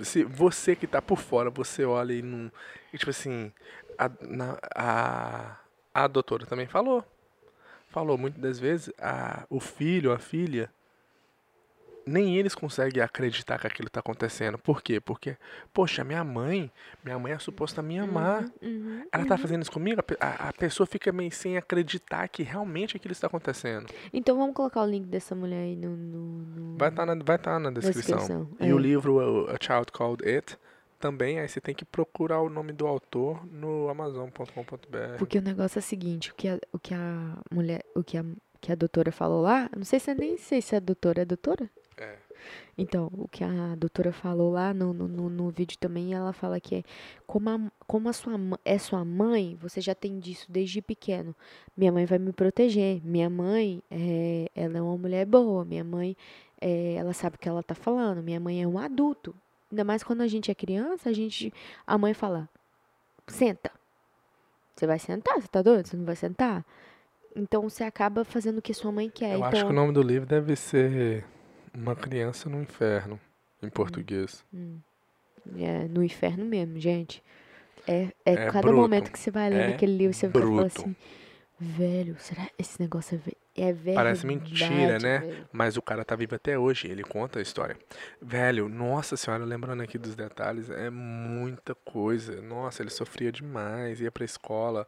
Se 0.03 0.23
você 0.23 0.75
que 0.75 0.85
tá 0.85 1.01
por 1.01 1.17
fora, 1.17 1.49
você 1.49 1.83
olha 1.85 2.13
e 2.13 2.21
não. 2.21 2.51
E 2.93 2.97
tipo 2.97 3.09
assim, 3.09 3.51
a, 3.97 4.09
na- 4.21 4.59
a, 4.75 5.57
a 5.93 6.07
doutora 6.07 6.45
também 6.45 6.67
falou. 6.67 7.03
Falou 7.89 8.17
muitas 8.17 8.41
das 8.41 8.59
vezes, 8.59 8.93
a, 8.99 9.45
o 9.49 9.59
filho, 9.59 10.11
a 10.11 10.19
filha, 10.19 10.69
nem 12.05 12.37
eles 12.37 12.53
conseguem 12.55 13.01
acreditar 13.01 13.57
que 13.59 13.67
aquilo 13.67 13.89
tá 13.89 13.99
acontecendo. 13.99 14.57
Por 14.57 14.81
quê? 14.81 14.99
Porque, 14.99 15.35
poxa, 15.73 16.03
minha 16.03 16.23
mãe, 16.23 16.71
minha 17.03 17.17
mãe 17.17 17.33
é 17.33 17.39
suposta 17.39 17.81
me 17.81 17.97
amar. 17.97 18.45
Uhum, 18.61 19.03
Ela 19.11 19.25
tá 19.25 19.37
fazendo 19.37 19.61
isso 19.63 19.71
comigo? 19.71 20.01
A 20.19 20.27
A, 20.27 20.49
a 20.49 20.53
pessoa 20.53 20.85
fica 20.85 21.11
meio 21.11 21.31
sem 21.31 21.57
acreditar 21.57 22.27
que 22.27 22.43
realmente 22.43 22.95
aquilo 22.97 23.11
está 23.11 23.27
acontecendo. 23.27 23.87
Então 24.13 24.37
vamos 24.37 24.55
colocar 24.55 24.81
o 24.81 24.85
link 24.85 25.05
dessa 25.07 25.33
mulher 25.35 25.63
aí 25.63 25.75
no. 25.75 25.89
no, 25.95 26.19
no- 26.27 26.77
Vai 26.77 26.89
estar 26.89 27.05
na, 27.05 27.15
vai 27.15 27.37
tá 27.37 27.57
na 27.59 27.69
descrição. 27.71 28.17
descrição, 28.17 28.49
E 28.59 28.69
é. 28.69 28.73
o 28.73 28.77
livro 28.77 29.47
A 29.49 29.55
Child 29.59 29.91
Called 29.91 30.27
It 30.29 30.57
também, 30.99 31.39
aí 31.39 31.47
você 31.47 31.59
tem 31.61 31.75
que 31.75 31.85
procurar 31.85 32.41
o 32.41 32.49
nome 32.49 32.71
do 32.73 32.87
autor 32.87 33.45
no 33.51 33.89
amazon.com.br. 33.89 35.17
Porque 35.17 35.37
o 35.37 35.41
negócio 35.41 35.77
é 35.77 35.81
o 35.81 35.83
seguinte, 35.83 36.31
o 36.31 36.35
que 36.35 36.47
a, 36.47 36.59
o 36.71 36.79
que 36.79 36.93
a 36.93 37.37
mulher, 37.51 37.83
o 37.95 38.03
que 38.03 38.17
a, 38.17 38.25
que 38.61 38.71
a 38.71 38.75
doutora 38.75 39.11
falou 39.11 39.41
lá, 39.41 39.69
não 39.75 39.83
sei 39.83 39.99
se 39.99 40.11
é 40.11 40.15
nem 40.15 40.37
sei 40.37 40.61
se 40.61 40.75
é 40.75 40.79
doutora, 40.79 41.21
é 41.21 41.25
doutora? 41.25 41.69
Então, 42.77 43.09
o 43.13 43.27
que 43.27 43.43
a 43.43 43.75
doutora 43.77 44.11
falou 44.11 44.51
lá 44.51 44.73
no, 44.73 44.93
no, 44.93 45.29
no, 45.29 45.49
vídeo 45.49 45.77
também, 45.79 46.13
ela 46.13 46.33
fala 46.33 46.59
que 46.59 46.75
é 46.75 46.83
como 47.25 47.49
a, 47.49 47.59
como 47.87 48.09
a 48.09 48.13
sua 48.13 48.33
é 48.63 48.77
sua 48.77 49.05
mãe, 49.05 49.57
você 49.61 49.79
já 49.79 49.95
tem 49.95 50.19
disso 50.19 50.45
desde 50.49 50.81
pequeno. 50.81 51.35
Minha 51.75 51.91
mãe 51.91 52.05
vai 52.05 52.19
me 52.19 52.33
proteger. 52.33 53.01
Minha 53.03 53.29
mãe, 53.29 53.81
é, 53.89 54.49
ela 54.55 54.77
é 54.77 54.81
uma 54.81 54.97
mulher 54.97 55.25
boa. 55.25 55.63
Minha 55.63 55.83
mãe, 55.83 56.15
é, 56.59 56.95
ela 56.95 57.13
sabe 57.13 57.35
o 57.35 57.39
que 57.39 57.47
ela 57.47 57.63
tá 57.63 57.75
falando. 57.75 58.21
Minha 58.21 58.39
mãe 58.39 58.61
é 58.61 58.67
um 58.67 58.77
adulto. 58.77 59.35
Ainda 59.71 59.83
mais 59.83 60.03
quando 60.03 60.21
a 60.21 60.27
gente 60.27 60.51
é 60.51 60.55
criança, 60.55 61.09
a 61.09 61.13
gente, 61.13 61.53
a 61.85 61.97
mãe 61.97 62.13
fala, 62.13 62.49
senta. 63.27 63.71
Você 64.75 64.85
vai 64.85 64.99
sentar? 64.99 65.41
Você 65.41 65.47
tá 65.47 65.61
doido? 65.61 65.87
Você 65.87 65.95
não 65.95 66.05
vai 66.05 66.15
sentar? 66.15 66.65
Então 67.35 67.69
você 67.69 67.83
acaba 67.83 68.23
fazendo 68.23 68.59
o 68.59 68.61
que 68.61 68.73
sua 68.73 68.91
mãe 68.91 69.09
quer. 69.09 69.33
Eu 69.33 69.37
então, 69.37 69.49
acho 69.49 69.65
que 69.65 69.71
o 69.71 69.75
nome 69.75 69.91
do 69.91 70.01
livro 70.01 70.27
deve 70.27 70.55
ser 70.55 71.25
Uma 71.75 71.95
Criança 71.95 72.49
no 72.49 72.61
Inferno, 72.61 73.19
em 73.61 73.69
português. 73.69 74.43
É 75.57 75.87
no 75.87 76.03
inferno 76.03 76.43
mesmo, 76.45 76.79
gente. 76.79 77.21
É, 77.87 78.09
é, 78.25 78.33
É 78.33 78.51
cada 78.51 78.61
bruto. 78.67 78.81
momento 78.81 79.11
que 79.11 79.19
você 79.19 79.29
vai 79.29 79.49
lendo 79.49 79.69
É 79.71 79.75
aquele 79.75 79.95
livro, 79.95 80.15
você 80.17 80.27
bruto. 80.27 80.81
assim, 80.81 80.95
velho, 81.59 82.15
será 82.19 82.49
esse 82.57 82.81
negócio 82.81 83.15
é, 83.55 83.71
ve- 83.71 83.91
é? 83.91 83.95
Parece 83.95 84.25
mentira, 84.25 84.97
né? 84.99 85.19
velho?" 85.19 85.47
Mas 85.53 85.77
o 85.77 85.81
cara 85.81 86.03
tá 86.03 86.15
vivo 86.15 86.35
até 86.35 86.57
hoje, 86.57 86.87
ele 86.87 87.03
conta 87.03 87.39
a 87.39 87.41
história. 87.41 87.77
Velho, 88.21 88.67
nossa 88.67 89.15
senhora, 89.15 89.45
lembrando 89.45 89.83
aqui 89.83 89.97
dos 89.97 90.15
detalhes, 90.15 90.69
é 90.69 90.89
muita 90.89 91.75
coisa. 91.75 92.41
Nossa, 92.41 92.81
ele 92.81 92.89
sofria 92.89 93.31
demais, 93.31 94.01
ia 94.01 94.11
pra 94.11 94.25
escola. 94.25 94.87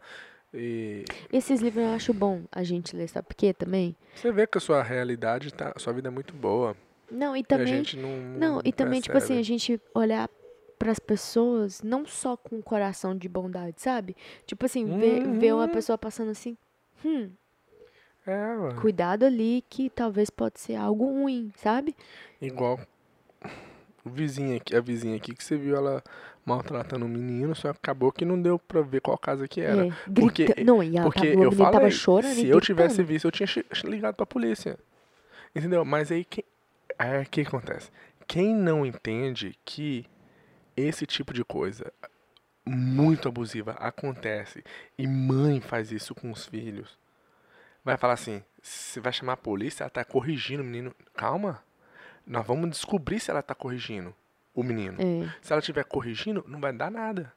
E 0.53 1.03
Esses 1.31 1.61
livros 1.61 1.83
eu 1.83 1.91
acho 1.91 2.13
bom 2.13 2.43
a 2.51 2.63
gente 2.63 2.95
ler, 2.95 3.07
sabe 3.07 3.27
por 3.27 3.35
quê 3.35 3.53
também? 3.53 3.95
você 4.15 4.31
vê 4.31 4.47
que 4.47 4.57
a 4.57 4.61
sua 4.61 4.81
realidade 4.81 5.53
tá. 5.53 5.71
A 5.75 5.79
sua 5.79 5.93
vida 5.93 6.07
é 6.07 6.11
muito 6.11 6.33
boa. 6.33 6.75
Não, 7.11 7.35
e 7.35 7.39
E 7.39 7.43
também, 7.43 7.65
gente 7.67 7.97
não. 7.97 8.09
não, 8.39 8.61
e 8.65 8.71
também, 8.71 8.99
tipo 9.01 9.17
assim, 9.17 9.33
a 9.39 9.43
percebe. 9.43 9.43
gente 9.43 9.81
olhar 9.93 10.29
pras 10.77 10.99
pessoas 10.99 11.81
não 11.81 12.05
só 12.05 12.35
com 12.37 12.57
um 12.57 12.61
coração 12.61 13.15
de 13.15 13.27
bondade, 13.29 13.81
sabe? 13.81 14.15
Tipo 14.45 14.65
assim, 14.65 14.85
ver, 14.85 15.21
ver 15.39 15.53
uma 15.53 15.63
Uhum. 15.65 15.69
pessoa 15.69 15.97
passando 15.97 16.31
assim, 16.31 16.57
hum, 17.03 17.31
É, 18.25 18.73
cuidado 18.81 19.23
ali 19.25 19.63
que 19.69 19.89
talvez 19.89 20.29
pode 20.29 20.59
ser 20.59 20.75
algo 20.75 21.05
ruim, 21.05 21.51
sabe? 21.55 21.95
Igual 22.41 22.79
o 24.05 24.09
vizinho 24.09 24.57
aqui, 24.57 24.75
a 24.75 24.81
vizinha 24.81 25.15
aqui 25.17 25.33
que 25.33 25.43
você 25.43 25.57
viu 25.57 25.75
ela 25.75 26.03
maltratando 26.47 27.05
o 27.05 27.09
menino, 27.09 27.53
só 27.53 27.67
acabou 27.71 28.09
que 28.09 28.23
não 28.23 28.41
deu 28.41 28.57
pra 28.57 28.81
ver 28.81 29.01
qual 29.01 29.17
casa 29.17 29.49
que 29.49 29.59
era. 29.59 29.87
É, 29.87 29.91
Porque- 30.15 30.45
grita- 30.45 30.63
não, 30.63 30.81
e 30.81 30.95
ela 30.95 31.03
Porque 31.03 31.19
tava, 31.19 31.31
eu 31.33 31.37
menino 31.49 31.57
tava 31.57 31.73
falei, 31.73 31.91
chorando 31.91 32.33
se 32.35 32.47
eu 32.47 32.61
tivesse 32.61 33.03
visto, 33.03 33.25
eu 33.25 33.31
tinha 33.31 33.47
ligado 33.83 34.15
pra 34.15 34.25
polícia. 34.25 34.79
Entendeu? 35.53 35.83
Mas 35.83 36.09
aí, 36.09 36.23
que, 36.23 36.45
aí 36.97 37.23
o 37.23 37.25
que 37.29 37.41
acontece? 37.41 37.91
Quem 38.25 38.55
não 38.55 38.85
entende 38.85 39.59
que 39.65 40.05
esse 40.75 41.05
tipo 41.05 41.33
de 41.33 41.43
coisa 41.43 41.91
muito 42.65 43.27
abusiva 43.27 43.71
acontece 43.73 44.63
e 44.97 45.05
mãe 45.05 45.59
faz 45.59 45.91
isso 45.91 46.15
com 46.15 46.31
os 46.31 46.45
filhos, 46.45 46.97
vai 47.83 47.97
falar 47.97 48.13
assim, 48.13 48.41
você 48.61 49.01
vai 49.01 49.11
chamar 49.11 49.33
a 49.33 49.37
polícia, 49.37 49.83
ela 49.83 49.89
tá 49.89 50.05
corrigindo 50.05 50.61
o 50.63 50.65
menino. 50.65 50.95
Calma, 51.13 51.61
nós 52.25 52.45
vamos 52.47 52.69
descobrir 52.69 53.19
se 53.19 53.31
ela 53.31 53.41
tá 53.41 53.53
corrigindo 53.53 54.15
o 54.59 54.63
menino. 54.63 54.97
É. 54.99 55.29
Se 55.41 55.53
ela 55.53 55.59
estiver 55.59 55.83
corrigindo, 55.85 56.43
não 56.47 56.59
vai 56.59 56.73
dar 56.73 56.89
nada. 56.91 57.31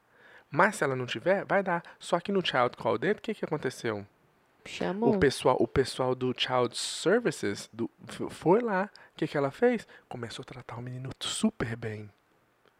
Mas 0.51 0.77
se 0.77 0.85
ela 0.85 0.97
não 0.97 1.07
tiver, 1.07 1.45
vai 1.45 1.63
dar. 1.63 1.83
Só 1.99 2.19
que 2.19 2.33
no 2.33 2.45
Child 2.45 2.77
Call 2.77 2.99
Date, 2.99 3.19
o 3.19 3.23
que, 3.23 3.35
que 3.35 3.45
aconteceu? 3.45 4.05
Chamou. 4.67 5.15
O 5.15 5.19
pessoal, 5.19 5.57
o 5.61 5.69
pessoal 5.69 6.15
do 6.15 6.35
Child 6.37 6.77
Services 6.77 7.69
do, 7.73 7.89
foi 8.31 8.61
lá. 8.61 8.91
O 9.15 9.19
que, 9.19 9.27
que 9.27 9.37
ela 9.37 9.51
fez? 9.51 9.87
Começou 10.09 10.43
a 10.43 10.47
tratar 10.47 10.77
o 10.79 10.83
menino 10.83 11.11
super 11.21 11.77
bem. 11.77 12.11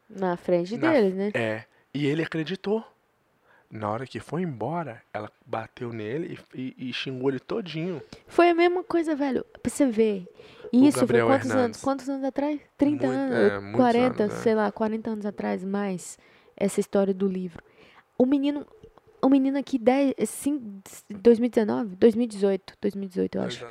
Na 0.09 0.35
frente 0.35 0.75
Na- 0.75 0.91
deles, 0.91 1.13
né? 1.15 1.31
É. 1.33 1.65
E 1.93 2.05
ele 2.07 2.23
acreditou. 2.23 2.83
Na 3.69 3.89
hora 3.89 4.05
que 4.05 4.19
foi 4.19 4.41
embora, 4.41 5.01
ela 5.13 5.31
bateu 5.45 5.93
nele 5.93 6.37
e, 6.53 6.61
e- 6.77 6.89
e 6.89 6.93
xingou 6.93 7.29
ele 7.29 7.39
todinho. 7.39 8.01
Foi 8.27 8.49
a 8.49 8.53
mesma 8.53 8.83
coisa, 8.83 9.15
velho. 9.15 9.45
Pra 9.63 9.71
você 9.71 9.85
ver. 9.85 10.27
Isso 10.71 10.99
foi 10.99 11.01
Gabriel 11.07 11.27
quantos 11.27 11.49
Hernandes. 11.49 11.65
anos? 11.65 11.81
Quantos 11.81 12.09
anos 12.09 12.23
atrás? 12.23 12.59
30 12.77 13.07
Muito- 13.07 13.19
anos? 13.19 13.35
é, 13.35 13.59
muitos 13.59 13.79
40, 13.81 14.23
anos, 14.23 14.35
é. 14.35 14.39
sei 14.39 14.55
lá, 14.55 14.71
40 14.71 15.09
anos 15.09 15.25
atrás, 15.25 15.63
mais. 15.63 16.17
Essa 16.55 16.79
história 16.79 17.13
do 17.13 17.27
livro. 17.27 17.63
O 18.17 18.25
menino. 18.25 18.65
O 19.23 19.29
menino 19.29 19.57
aqui, 19.59 19.77
10, 19.77 20.15
sim, 20.25 20.81
2019? 21.09 21.95
2018. 21.95 22.73
2018, 22.81 23.37
eu 23.37 23.41
acho. 23.43 23.65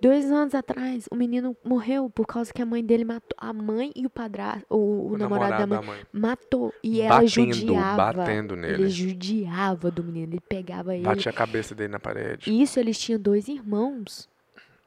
Dois 0.00 0.30
anos 0.32 0.52
atrás, 0.54 1.08
o 1.12 1.14
menino 1.16 1.56
morreu 1.64 2.10
por 2.10 2.26
causa 2.26 2.52
que 2.52 2.60
a 2.60 2.66
mãe 2.66 2.84
dele 2.84 3.04
matou. 3.04 3.36
A 3.36 3.52
mãe 3.52 3.92
e 3.94 4.04
o 4.06 4.10
padrasto, 4.10 4.64
o, 4.68 4.76
o 4.76 5.12
O 5.12 5.18
namorado, 5.18 5.58
da 5.58 5.66
mãe, 5.66 5.80
da 5.80 5.86
mãe. 5.86 6.00
matou. 6.12 6.72
E 6.82 7.00
ela 7.00 7.20
Batendo, 7.20 7.52
judiava. 7.54 8.12
batendo 8.12 8.54
Ele 8.54 8.60
nele. 8.78 8.88
judiava 8.90 9.90
do 9.90 10.02
menino. 10.04 10.32
Ele 10.34 10.40
pegava 10.40 10.94
ele. 10.94 11.04
Batia 11.04 11.30
a 11.30 11.34
cabeça 11.34 11.74
dele 11.74 11.92
na 11.92 12.00
parede. 12.00 12.50
E 12.50 12.62
Isso, 12.62 12.78
eles 12.80 12.98
tinham 12.98 13.20
dois 13.20 13.46
irmãos. 13.48 14.28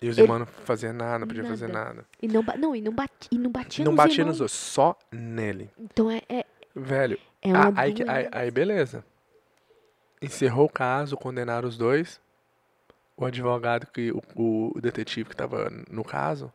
E 0.02 0.10
os 0.10 0.18
ele- 0.18 0.26
irmãos 0.26 0.40
não 0.40 0.46
faziam 0.46 0.94
nada, 0.94 1.20
não 1.20 1.28
podiam 1.28 1.46
fazer 1.48 1.68
Nada. 1.70 1.94
nada. 1.96 2.06
E 2.22 2.28
não, 2.28 2.44
não, 2.58 2.76
e 2.76 2.82
não, 2.82 2.94
bati, 2.94 3.30
e 3.32 3.38
não 3.38 3.50
batia 3.52 3.86
não 3.86 3.92
nos 3.94 3.98
batia 3.98 4.22
irmãos. 4.22 4.28
nos 4.34 4.42
outros, 4.42 4.58
só 4.60 4.98
nele. 5.12 5.70
Então 5.80 6.12
é, 6.12 6.22
é, 6.28 6.46
Velho, 6.76 7.18
é 7.42 7.48
uma 7.54 7.80
aí, 7.80 7.96
aí, 8.08 8.30
aí 8.32 8.52
beleza. 8.52 9.06
Encerrou 10.22 10.66
o 10.66 10.70
caso, 10.70 11.16
condenaram 11.18 11.68
os 11.68 11.78
dois. 11.78 12.20
O 13.18 13.26
advogado, 13.26 13.88
que 13.88 14.12
o, 14.12 14.22
o 14.76 14.82
detetive 14.82 15.30
que 15.30 15.34
estava 15.34 15.70
no 15.90 16.04
caso, 16.04 16.52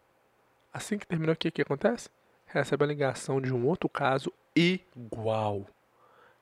assim 0.72 0.98
que 0.98 1.06
terminou, 1.06 1.32
o 1.32 1.36
que, 1.36 1.50
que 1.50 1.62
acontece? 1.62 2.10
Recebe 2.46 2.84
a 2.84 2.86
ligação 2.86 3.40
de 3.40 3.52
um 3.54 3.66
outro 3.66 3.88
caso 3.88 4.30
igual. 4.54 5.66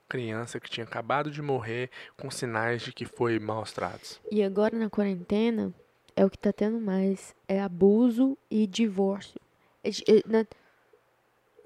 Criança 0.09 0.59
que 0.59 0.71
tinha 0.71 0.85
acabado 0.85 1.31
de 1.31 1.41
morrer 1.43 1.91
com 2.17 2.31
sinais 2.31 2.83
de 2.83 2.93
que 2.93 3.05
foi 3.05 3.39
maus 3.39 3.73
tratos. 3.73 4.21
E 4.33 4.43
agora 4.43 4.77
na 4.77 4.89
quarentena, 4.89 5.73
é 6.19 6.25
o 6.25 6.31
que 6.31 6.39
tá 6.39 6.53
tendo 6.53 6.81
mais. 6.81 7.35
É 7.47 7.61
abuso 7.61 8.37
e 8.51 8.67
divórcio. 8.67 9.41
É 9.85 9.89
é 9.91 10.23
na- 10.27 10.47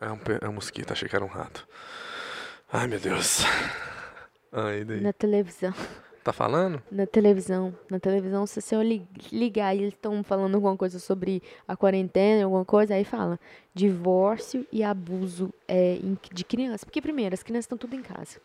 É 0.00 0.10
um, 0.12 0.18
é 0.42 0.48
um 0.48 0.52
mosquito, 0.52 0.92
achei 0.92 1.08
que 1.08 1.16
era 1.16 1.24
um 1.24 1.28
rato. 1.28 1.66
Ai, 2.72 2.86
meu 2.86 2.98
Deus. 3.00 3.40
Ai, 4.52 4.84
daí. 4.84 5.00
na 5.00 5.12
televisão. 5.12 5.72
Tá 6.24 6.32
falando? 6.32 6.80
Na 6.90 7.04
televisão. 7.06 7.74
Na 7.90 7.98
televisão, 7.98 8.46
se 8.46 8.60
você 8.60 8.76
li- 8.82 9.06
ligar 9.32 9.74
e 9.74 9.80
eles 9.80 9.94
estão 9.94 10.22
falando 10.22 10.54
alguma 10.54 10.76
coisa 10.76 10.98
sobre 11.00 11.42
a 11.66 11.76
quarentena, 11.76 12.44
alguma 12.44 12.64
coisa, 12.64 12.94
aí 12.94 13.04
fala 13.04 13.40
divórcio 13.74 14.64
e 14.70 14.84
abuso 14.84 15.52
é, 15.66 15.98
de 16.32 16.44
criança. 16.44 16.86
Porque, 16.86 17.00
primeiro, 17.02 17.34
as 17.34 17.42
crianças 17.42 17.64
estão 17.64 17.76
tudo 17.78 17.96
em 17.96 18.02
casa. 18.02 18.38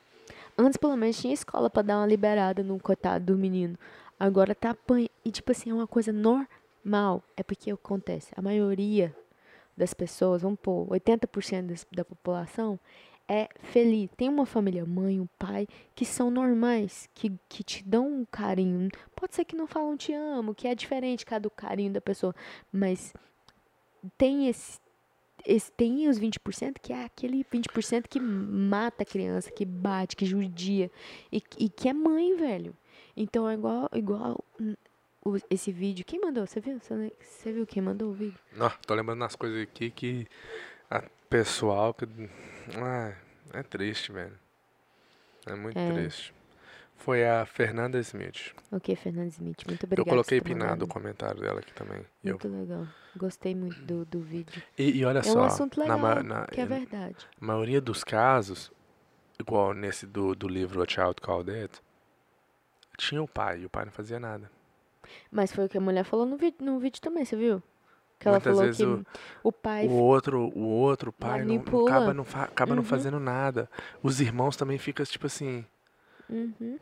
Antes, 0.58 0.78
pelo 0.78 0.98
menos, 0.98 1.20
tinha 1.22 1.34
escola 1.34 1.70
pra 1.70 1.84
dar 1.84 1.98
uma 1.98 2.08
liberada 2.08 2.64
no 2.64 2.80
coitado 2.80 3.26
do 3.26 3.38
menino. 3.38 3.78
Agora 4.20 4.56
tá 4.56 4.72
apanha. 4.72 5.10
E, 5.24 5.32
tipo 5.32 5.52
assim, 5.52 5.70
é 5.70 5.74
uma 5.74 5.88
coisa 5.88 6.12
normal. 6.12 7.24
É 7.36 7.44
porque 7.44 7.72
acontece. 7.72 8.32
A 8.36 8.42
maioria 8.42 9.16
das 9.76 9.94
pessoas, 9.94 10.42
vamos 10.42 10.60
pôr, 10.60 10.88
80% 10.92 11.68
das- 11.68 11.86
da 11.92 12.04
população 12.04 12.80
é 13.28 13.48
feliz. 13.60 14.10
Tem 14.18 14.30
uma 14.30 14.46
família, 14.46 14.86
mãe, 14.86 15.20
um 15.20 15.28
pai, 15.38 15.68
que 15.94 16.06
são 16.06 16.32
normais, 16.32 17.10
que, 17.14 17.32
que 17.50 17.64
te 17.64 17.84
dão 17.84 18.08
um 18.08 18.26
carinho. 18.26 18.90
Pode 19.16 19.36
ser 19.36 19.46
que 19.46 19.56
não 19.56 19.68
falam 19.68 19.96
te 19.98 20.14
amo, 20.14 20.56
que 20.56 20.68
é 20.68 20.74
diferente 20.74 21.26
cada 21.26 21.50
carinho 21.50 21.92
da 21.94 22.02
pessoa, 22.02 22.34
mas 22.72 23.14
tem 24.18 24.48
esse 24.48 24.80
esse, 25.46 25.72
tem 25.72 26.10
os 26.10 26.18
20% 26.18 26.80
que 26.82 26.92
é 26.92 27.06
aquele 27.06 27.46
20% 27.46 28.10
que 28.10 28.20
mata 28.20 29.04
a 29.04 29.06
criança, 29.06 29.50
que 29.50 29.64
bate, 29.64 30.16
que 30.16 30.26
judia. 30.26 30.92
E, 31.32 31.42
e 31.58 31.70
que 31.70 31.88
é 31.88 31.94
mãe, 31.94 32.36
velho. 32.36 32.76
Então 33.18 33.50
é 33.50 33.56
igual, 33.56 33.90
igual 33.94 34.44
esse 35.50 35.72
vídeo. 35.72 36.06
Quem 36.06 36.22
mandou? 36.22 36.46
Você 36.46 36.60
viu? 36.60 36.80
Você, 36.80 37.52
viu 37.52 37.66
quem 37.66 37.82
mandou 37.82 38.12
o 38.12 38.14
vídeo? 38.14 38.40
Ó, 38.60 38.70
tô 38.86 38.94
lembrando 38.94 39.20
das 39.20 39.36
coisas 39.36 39.60
aqui 39.64 39.90
que 39.90 40.28
a 40.90 41.04
pessoal 41.30 41.94
que 41.94 42.06
ah, 42.78 43.14
é 43.54 43.64
triste, 43.64 44.12
velho. 44.12 44.38
É 45.48 45.56
muito 45.56 45.78
É. 45.78 45.92
triste. 45.92 46.34
Foi 46.98 47.26
a 47.26 47.46
Fernanda 47.46 48.00
Smith. 48.00 48.54
Ok, 48.72 48.96
Fernanda 48.96 49.28
Smith. 49.30 49.64
Muito 49.68 49.84
Eu 49.84 49.88
obrigada. 49.88 50.10
coloquei 50.10 50.42
por 50.42 50.48
ter 50.48 50.54
pinado 50.54 50.86
o 50.86 50.88
comentário 50.88 51.40
dela 51.42 51.60
aqui 51.60 51.74
também. 51.74 52.02
E, 52.24 52.28
eu- 52.28 52.34
Muito 52.34 52.48
legal. 52.48 52.88
Gostei 53.16 53.56
muito 53.56 53.82
do, 53.82 54.04
do 54.06 54.20
vídeo. 54.20 54.62
e, 54.78 54.98
e 55.00 55.06
olha 55.06 55.20
É 55.20 55.24
só, 55.24 55.40
um 55.40 55.44
assunto 55.44 55.78
na, 55.80 55.84
legal, 55.96 56.00
ma- 56.00 56.24
na- 56.24 56.46
que 56.48 56.60
é 56.62 56.66
verdade. 56.66 57.16
maioria 57.40 57.80
dos 57.82 58.04
casos, 58.04 58.72
igual 59.40 59.74
nesse 59.74 60.06
do, 60.06 60.36
do 60.36 60.48
livro 60.48 60.82
A 60.84 60.86
Child 60.88 61.16
Called 61.22 61.50
It, 61.52 61.80
tinha 62.98 63.22
o 63.22 63.28
pai 63.28 63.60
e 63.62 63.66
o 63.66 63.70
pai 63.70 63.86
não 63.86 63.92
fazia 63.92 64.20
nada. 64.20 64.52
Mas 65.32 65.54
foi 65.54 65.66
o 65.66 65.70
que 65.70 65.78
a 65.78 65.82
mulher 65.82 66.04
falou 66.04 66.26
no 66.26 66.36
vídeo, 66.36 66.58
no 66.66 66.80
vídeo 66.80 67.02
também, 67.02 67.24
você 67.24 67.36
viu? 67.38 67.64
Que 68.20 68.28
ela 68.28 68.38
Muitas 68.38 68.52
falou 68.56 68.66
vezes 68.66 68.78
que 68.78 68.84
o- 68.86 69.06
o, 69.44 69.52
pai 69.52 69.88
O 69.88 69.92
outro, 69.92 70.52
o 70.58 70.64
outro 70.66 71.14
pai 71.14 71.44
não, 71.46 71.56
não 71.64 71.86
acaba, 71.86 72.14
não, 72.14 72.24
fa- 72.26 72.44
acaba 72.46 72.76
não 72.76 72.82
Uhum. 72.82 72.88
fazendo 72.90 73.20
nada. 73.20 73.70
Os 74.02 74.20
irmãos 74.20 74.58
também 74.58 74.78
ficam 74.78 75.06
tipo 75.06 75.28
assim, 75.28 75.64
Uhum. 76.30 76.78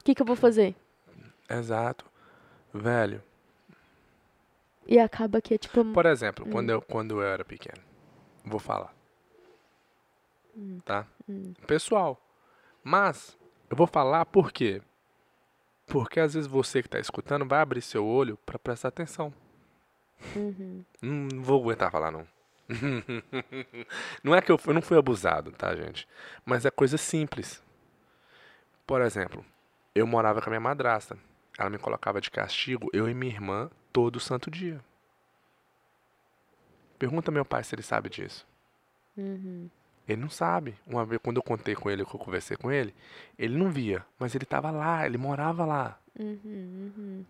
O 0.00 0.04
que, 0.04 0.14
que 0.14 0.22
eu 0.22 0.26
vou 0.26 0.36
fazer? 0.36 0.74
exato. 1.50 2.06
Velho, 2.72 3.20
E 4.86 4.98
acaba 5.00 5.40
que 5.40 5.54
é 5.54 5.58
tipo. 5.58 5.84
Por 5.92 6.06
exemplo, 6.06 6.46
Hum. 6.46 6.50
quando, 6.50 6.70
eu, 6.70 6.80
quando 6.80 7.20
eu 7.20 7.22
era 7.26 7.44
pequeno, 7.44 7.82
vou 8.44 8.60
falar. 8.60 8.94
Hum. 10.56 10.78
Tá? 10.84 11.06
Hum. 11.28 11.52
Pessoal, 11.66 12.20
mas 12.84 13.36
eu 13.68 13.76
vou 13.76 13.86
falar 13.88 14.24
por 14.26 14.52
quê? 14.52 14.80
Porque 15.86 16.20
às 16.20 16.34
vezes 16.34 16.48
você 16.48 16.82
que 16.82 16.88
está 16.88 16.98
escutando 16.98 17.46
vai 17.46 17.60
abrir 17.60 17.80
seu 17.80 18.04
olho 18.04 18.36
para 18.44 18.58
prestar 18.58 18.88
atenção. 18.88 19.32
Uhum. 20.34 20.84
Não, 21.00 21.42
vou 21.42 21.60
aguentar 21.60 21.90
falar, 21.90 22.10
não. 22.10 22.26
não 24.24 24.34
é 24.34 24.42
que 24.42 24.50
eu, 24.50 24.58
eu 24.66 24.74
não 24.74 24.82
fui 24.82 24.98
abusado, 24.98 25.52
tá, 25.52 25.74
gente? 25.76 26.08
Mas 26.44 26.64
é 26.64 26.70
coisa 26.70 26.98
simples. 26.98 27.62
Por 28.86 29.00
exemplo, 29.00 29.44
eu 29.94 30.06
morava 30.06 30.40
com 30.40 30.48
a 30.48 30.50
minha 30.50 30.60
madrasta. 30.60 31.16
Ela 31.58 31.70
me 31.70 31.78
colocava 31.78 32.20
de 32.20 32.30
castigo, 32.30 32.90
eu 32.92 33.08
e 33.08 33.14
minha 33.14 33.32
irmã, 33.32 33.70
todo 33.92 34.20
santo 34.20 34.50
dia. 34.50 34.80
Pergunta 36.98 37.30
meu 37.30 37.44
pai 37.44 37.64
se 37.64 37.74
ele 37.74 37.82
sabe 37.82 38.08
disso. 38.08 38.46
Uhum. 39.16 39.70
Ele 40.08 40.20
não 40.20 40.30
sabe. 40.30 40.74
Uma 40.86 41.04
vez, 41.04 41.20
quando 41.22 41.36
eu 41.38 41.42
contei 41.42 41.74
com 41.74 41.90
ele, 41.90 42.04
que 42.04 42.14
eu 42.14 42.20
conversei 42.20 42.56
com 42.56 42.70
ele, 42.70 42.94
ele 43.38 43.56
não 43.58 43.70
via. 43.70 44.04
Mas 44.18 44.34
ele 44.34 44.44
estava 44.44 44.70
lá, 44.70 45.04
ele 45.06 45.18
morava 45.18 45.64
lá. 45.64 45.98
Uhum. 46.18 46.38
Uhum. 46.44 47.24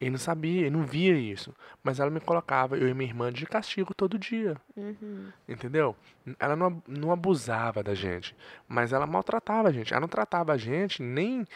Ele 0.00 0.10
não 0.10 0.18
sabia, 0.18 0.62
ele 0.62 0.70
não 0.70 0.84
via 0.84 1.16
isso. 1.16 1.54
Mas 1.82 2.00
ela 2.00 2.10
me 2.10 2.20
colocava, 2.20 2.76
eu 2.76 2.88
e 2.88 2.94
minha 2.94 3.08
irmã, 3.08 3.32
de 3.32 3.46
castigo 3.46 3.94
todo 3.94 4.18
dia. 4.18 4.56
Uhum. 4.76 5.28
Entendeu? 5.48 5.94
Ela 6.38 6.56
não, 6.56 6.82
não 6.88 7.12
abusava 7.12 7.82
da 7.82 7.94
gente, 7.94 8.34
mas 8.68 8.92
ela 8.92 9.06
maltratava 9.06 9.68
a 9.68 9.72
gente. 9.72 9.92
Ela 9.92 10.00
não 10.00 10.08
tratava 10.08 10.52
a 10.52 10.56
gente 10.56 11.02
nem 11.02 11.46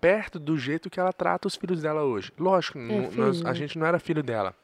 perto 0.00 0.38
do 0.38 0.56
jeito 0.56 0.88
que 0.88 0.98
ela 0.98 1.12
trata 1.12 1.46
os 1.46 1.56
filhos 1.56 1.82
dela 1.82 2.02
hoje. 2.02 2.32
Lógico, 2.38 2.78
nu- 2.78 3.10
nós- 3.12 3.44
a 3.44 3.52
gente 3.52 3.78
não 3.78 3.86
era 3.86 3.98
filho 3.98 4.22
dela, 4.22 4.54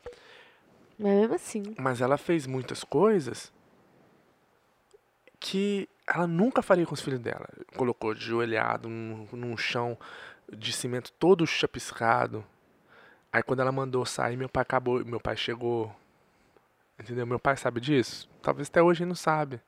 Mas 0.98 1.12
mesmo 1.12 1.34
assim. 1.34 1.62
mas 1.78 2.00
ela 2.00 2.16
fez 2.16 2.46
muitas 2.46 2.82
coisas 2.82 3.52
que 5.46 5.88
ela 6.04 6.26
nunca 6.26 6.60
faria 6.60 6.84
com 6.84 6.94
os 6.94 7.00
filhos 7.00 7.20
dela. 7.20 7.48
Colocou 7.76 8.12
de 8.12 8.24
joelhado 8.24 8.88
num, 8.88 9.28
num 9.32 9.56
chão 9.56 9.96
de 10.52 10.72
cimento 10.72 11.12
todo 11.12 11.46
chapiscado. 11.46 12.44
Aí 13.32 13.44
quando 13.44 13.60
ela 13.60 13.70
mandou 13.70 14.04
sair, 14.04 14.36
meu 14.36 14.48
pai 14.48 14.62
acabou, 14.62 15.04
meu 15.04 15.20
pai 15.20 15.36
chegou. 15.36 15.94
Entendeu? 16.98 17.24
Meu 17.24 17.38
pai 17.38 17.56
sabe 17.56 17.80
disso? 17.80 18.28
Talvez 18.42 18.68
até 18.68 18.82
hoje 18.82 19.02
ele 19.04 19.08
não 19.08 19.14
sabe. 19.14 19.60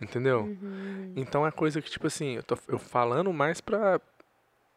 Entendeu? 0.00 0.44
Uhum. 0.44 1.12
Então 1.14 1.46
é 1.46 1.50
coisa 1.50 1.82
que, 1.82 1.90
tipo 1.90 2.06
assim, 2.06 2.36
eu 2.36 2.42
tô 2.42 2.56
eu 2.66 2.78
falando 2.78 3.30
mais 3.34 3.60
pra 3.60 4.00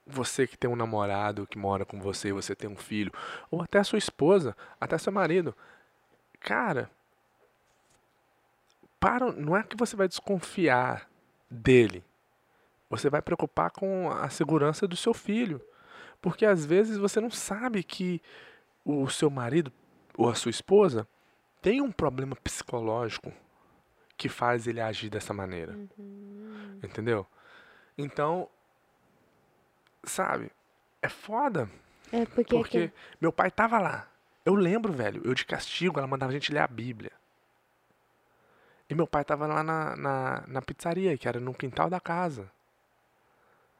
você 0.06 0.46
que 0.46 0.58
tem 0.58 0.70
um 0.70 0.76
namorado 0.76 1.48
que 1.48 1.58
mora 1.58 1.86
com 1.86 2.00
você, 2.02 2.34
você 2.34 2.54
tem 2.54 2.70
um 2.70 2.76
filho, 2.76 3.12
ou 3.50 3.62
até 3.62 3.80
a 3.80 3.84
sua 3.86 4.00
esposa, 4.00 4.56
até 4.82 4.98
seu 4.98 5.14
marido. 5.14 5.56
Cara, 6.42 6.90
para, 9.00 9.32
não 9.32 9.56
é 9.56 9.64
que 9.64 9.76
você 9.78 9.96
vai 9.96 10.08
desconfiar 10.08 11.10
dele. 11.50 12.04
Você 12.90 13.10
vai 13.10 13.22
preocupar 13.22 13.72
com 13.72 14.10
a 14.12 14.30
segurança 14.30 14.88
do 14.88 14.96
seu 14.96 15.14
filho. 15.14 15.62
Porque 16.22 16.46
às 16.46 16.66
vezes 16.66 16.98
você 16.98 17.22
não 17.22 17.30
sabe 17.30 17.82
que 17.84 18.22
o 18.84 19.08
seu 19.10 19.30
marido 19.30 19.72
ou 20.18 20.30
a 20.30 20.36
sua 20.36 20.50
esposa 20.50 21.08
tem 21.62 21.82
um 21.82 21.92
problema 21.92 22.36
psicológico 22.36 23.32
que 24.18 24.28
faz 24.28 24.68
ele 24.68 24.82
agir 24.82 25.10
dessa 25.10 25.34
maneira. 25.34 25.78
Uhum. 25.98 26.80
Entendeu? 26.84 27.26
Então, 27.98 28.50
sabe, 30.04 30.52
é 31.02 31.08
foda. 31.10 31.70
É 32.12 32.26
porque. 32.26 32.56
é 32.56 32.58
Porque 32.60 32.88
que- 32.90 32.94
meu 33.22 33.32
pai 33.32 33.52
tava 33.52 33.80
lá. 33.80 34.08
Eu 34.46 34.56
lembro, 34.56 34.92
velho, 34.92 35.22
eu 35.24 35.34
de 35.34 35.46
castigo, 35.46 36.00
ela 36.00 36.08
mandava 36.08 36.32
a 36.32 36.34
gente 36.34 36.52
ler 36.52 36.60
a 36.60 36.68
Bíblia. 36.68 37.12
E 38.90 38.96
meu 38.96 39.06
pai 39.06 39.24
tava 39.24 39.46
lá 39.46 39.64
na, 39.64 39.96
na, 39.96 40.44
na 40.48 40.62
pizzaria, 40.62 41.18
que 41.18 41.28
era 41.28 41.40
no 41.40 41.54
quintal 41.54 41.90
da 41.90 42.00
casa. 42.00 42.50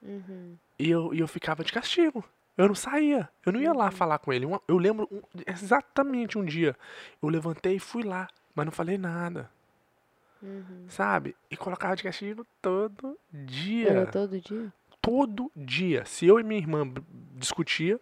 Uhum. 0.02 0.56
E 0.78 0.90
eu, 0.90 1.14
e 1.14 1.20
eu 1.20 1.28
ficava 1.28 1.64
de 1.64 1.72
castigo. 1.72 2.24
Eu 2.58 2.68
não 2.68 2.76
saía. 2.76 3.30
Eu 3.46 3.52
não 3.52 3.62
ia 3.62 3.74
lá 3.74 3.90
falar 3.90 4.20
com 4.20 4.32
ele. 4.32 4.46
Eu 4.68 4.78
lembro 4.78 5.10
exatamente 5.48 6.38
um 6.38 6.46
dia. 6.46 6.76
Eu 7.22 7.30
levantei 7.30 7.76
e 7.76 7.80
fui 7.80 8.04
lá, 8.04 8.28
mas 8.54 8.66
não 8.66 8.72
falei 8.72 8.98
nada. 8.98 9.50
Uhum. 10.42 10.86
Sabe? 10.88 11.36
E 11.50 11.58
colocava 11.58 11.96
de 11.96 12.04
castigo 12.04 12.46
todo 12.62 13.18
dia. 13.32 13.90
Era 13.90 14.06
todo 14.06 14.40
dia? 14.40 14.72
todo 15.02 15.52
dia. 15.56 16.06
Se 16.06 16.28
eu 16.28 16.40
e 16.40 16.44
minha 16.44 16.60
irmã 16.60 16.92
discutia, 17.36 18.00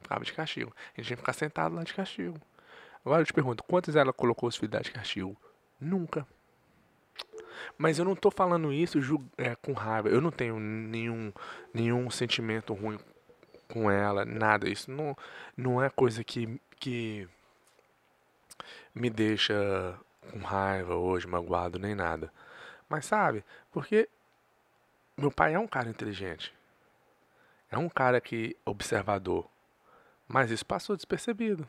ficava 0.00 0.24
de 0.24 0.32
castigo. 0.32 0.74
A 0.96 1.00
gente 1.00 1.10
que 1.10 1.16
ficar 1.16 1.32
sentado 1.32 1.74
lá 1.74 1.84
de 1.84 1.94
castigo. 1.94 2.38
Agora 3.04 3.22
eu 3.22 3.26
te 3.26 3.32
pergunto, 3.32 3.62
quantas 3.64 3.96
ela 3.96 4.12
colocou 4.12 4.48
os 4.48 4.56
filhos 4.56 4.82
de 4.82 4.90
castigo? 4.90 5.36
Nunca. 5.80 6.26
Mas 7.76 7.98
eu 7.98 8.04
não 8.04 8.14
tô 8.16 8.30
falando 8.30 8.72
isso 8.72 8.98
é, 9.36 9.54
com 9.56 9.72
raiva. 9.72 10.08
Eu 10.08 10.20
não 10.20 10.30
tenho 10.30 10.58
nenhum, 10.58 11.32
nenhum 11.72 12.10
sentimento 12.10 12.74
ruim 12.74 12.98
com 13.68 13.90
ela, 13.90 14.24
nada. 14.24 14.68
Isso 14.68 14.90
não, 14.90 15.16
não 15.56 15.82
é 15.82 15.90
coisa 15.90 16.24
que, 16.24 16.60
que 16.78 17.28
me 18.94 19.10
deixa 19.10 19.98
com 20.32 20.38
raiva 20.40 20.94
hoje, 20.94 21.26
magoado, 21.26 21.78
nem 21.78 21.94
nada. 21.94 22.32
Mas 22.88 23.04
sabe, 23.06 23.44
porque 23.70 24.08
meu 25.16 25.30
pai 25.30 25.54
é 25.54 25.58
um 25.58 25.66
cara 25.66 25.88
inteligente. 25.88 26.54
É 27.70 27.76
um 27.76 27.88
cara 27.88 28.20
que 28.20 28.56
observador. 28.64 29.46
Mas 30.26 30.50
isso 30.50 30.64
passou 30.64 30.96
despercebido, 30.96 31.66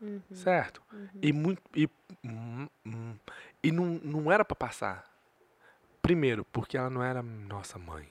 Uhum. 0.00 0.20
certo? 0.32 0.82
E 1.22 1.32
muito 1.32 1.62
e, 1.74 1.88
hum, 2.24 2.68
hum, 2.84 3.14
e 3.64 3.72
não, 3.72 3.86
não 4.02 4.30
era 4.32 4.44
pra 4.44 4.54
passar. 4.54 5.04
Primeiro, 6.02 6.44
porque 6.46 6.76
ela 6.76 6.90
não 6.90 7.02
era 7.02 7.22
nossa 7.22 7.78
mãe. 7.78 8.08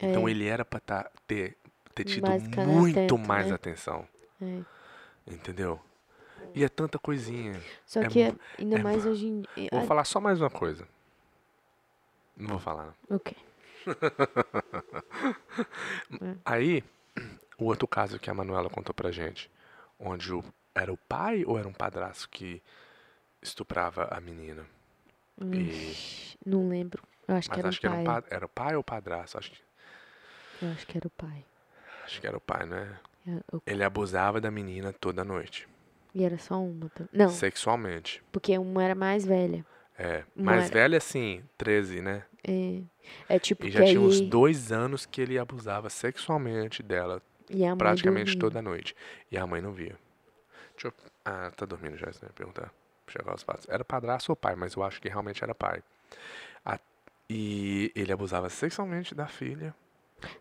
Então 0.00 0.26
É. 0.26 0.30
ele 0.30 0.46
era 0.46 0.64
pra 0.64 0.80
tá, 0.80 1.10
ter 1.26 1.56
ter 1.94 2.04
tido 2.04 2.30
muito 2.66 2.96
atento, 2.96 3.18
mais 3.18 3.48
né? 3.48 3.54
atenção, 3.54 4.08
É. 4.40 4.60
entendeu? 5.26 5.80
E 6.54 6.62
é 6.64 6.68
tanta 6.68 6.96
coisinha. 6.98 7.60
Só 7.84 8.00
É 8.02 8.08
que 8.08 8.24
mu- 8.30 8.38
ainda 8.56 8.78
é 8.78 8.82
mais 8.82 9.04
hoje 9.04 9.26
em 9.26 9.40
dia. 9.56 9.68
Vou 9.72 9.84
falar 9.84 10.04
só 10.04 10.20
mais 10.20 10.40
uma 10.40 10.48
coisa. 10.48 10.86
Não 12.36 12.50
vou 12.50 12.58
falar. 12.60 12.94
não. 13.10 13.16
Ok. 13.16 13.36
Aí, 16.44 16.84
o 17.58 17.64
outro 17.64 17.86
caso 17.88 18.18
que 18.18 18.30
a 18.30 18.34
Manuela 18.34 18.70
contou 18.70 18.94
pra 18.94 19.10
gente, 19.10 19.50
onde 19.98 20.32
o, 20.32 20.44
era 20.74 20.92
o 20.92 20.96
pai 20.96 21.44
ou 21.44 21.58
era 21.58 21.66
um 21.66 21.72
padrasto 21.72 22.28
que 22.28 22.62
estuprava 23.42 24.04
a 24.10 24.20
menina? 24.20 24.64
E, 25.40 26.36
Não 26.44 26.68
lembro. 26.68 27.02
Eu 27.26 27.34
acho 27.36 27.48
que 27.48 27.56
mas 27.56 27.58
era 27.58 27.68
acho 27.68 27.78
o 27.78 27.80
que 27.80 27.86
era, 27.86 27.94
pai. 27.96 28.02
um 28.02 28.04
pa, 28.04 28.24
era 28.30 28.46
o 28.46 28.48
pai 28.48 28.74
ou 28.74 28.80
o 28.80 28.84
padrasto? 28.84 29.38
Acho, 29.38 29.50
que- 29.52 29.60
Eu 30.62 30.70
acho 30.70 30.86
que 30.86 30.96
era 30.96 31.06
o 31.06 31.10
pai. 31.10 31.44
acho 32.04 32.20
que 32.20 32.26
era 32.26 32.36
o 32.36 32.40
pai, 32.40 32.66
né? 32.66 32.98
É, 33.26 33.56
o- 33.56 33.62
Ele 33.66 33.84
abusava 33.84 34.40
da 34.40 34.50
menina 34.50 34.92
toda 34.92 35.24
noite, 35.24 35.68
E 36.14 36.24
era 36.24 36.38
só 36.38 36.58
uma. 36.60 36.90
Não, 37.12 37.28
sexualmente. 37.28 38.22
porque 38.32 38.56
uma 38.58 38.82
era 38.82 38.94
mais 38.94 39.24
velha. 39.26 39.64
É, 39.98 40.24
Não 40.34 40.44
mais 40.44 40.64
era. 40.66 40.72
velha 40.74 40.98
assim, 40.98 41.44
13, 41.58 42.00
né? 42.00 42.24
É, 42.46 42.82
é 43.28 43.38
tipo 43.38 43.64
E 43.66 43.70
que 43.70 43.72
já 43.78 43.84
tinha 43.84 44.00
uns 44.00 44.20
aí- 44.20 44.26
dois 44.28 44.70
anos 44.72 45.04
que 45.04 45.20
ele 45.20 45.38
abusava 45.38 45.90
sexualmente 45.90 46.82
dela, 46.82 47.20
e 47.50 47.64
a 47.64 47.68
mãe 47.70 47.78
praticamente 47.78 48.26
dormindo. 48.36 48.40
toda 48.40 48.62
noite. 48.62 48.94
E 49.30 49.36
a 49.36 49.46
mãe 49.46 49.60
não 49.60 49.72
via. 49.72 49.98
Deixa 50.72 50.88
eu... 50.88 50.92
Ah, 51.24 51.50
tá 51.50 51.66
dormindo 51.66 51.96
já, 51.96 52.06
você 52.12 52.20
vai 52.24 52.32
perguntar. 52.32 52.72
Chegar 53.08 53.32
aos 53.32 53.42
fatos. 53.42 53.66
Era 53.68 53.84
padrasto 53.84 54.30
ou 54.32 54.36
pai, 54.36 54.54
mas 54.56 54.74
eu 54.74 54.82
acho 54.82 55.00
que 55.00 55.08
realmente 55.08 55.42
era 55.42 55.54
pai. 55.54 55.82
A- 56.64 56.78
e 57.30 57.92
ele 57.94 58.12
abusava 58.12 58.48
sexualmente 58.48 59.14
da 59.14 59.26
filha. 59.26 59.74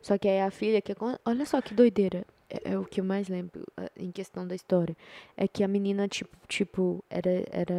Só 0.01 0.17
que 0.17 0.27
aí 0.27 0.41
a 0.41 0.49
filha, 0.49 0.81
que 0.81 0.95
olha 1.25 1.45
só 1.45 1.61
que 1.61 1.73
doideira, 1.73 2.25
é, 2.49 2.71
é 2.73 2.79
o 2.79 2.85
que 2.85 2.99
eu 3.01 3.05
mais 3.05 3.27
lembro 3.27 3.61
em 3.95 4.11
questão 4.11 4.47
da 4.47 4.55
história, 4.55 4.95
é 5.35 5.47
que 5.47 5.63
a 5.63 5.67
menina, 5.67 6.07
tipo, 6.07 6.35
tipo 6.47 7.03
era, 7.09 7.29
era, 7.51 7.75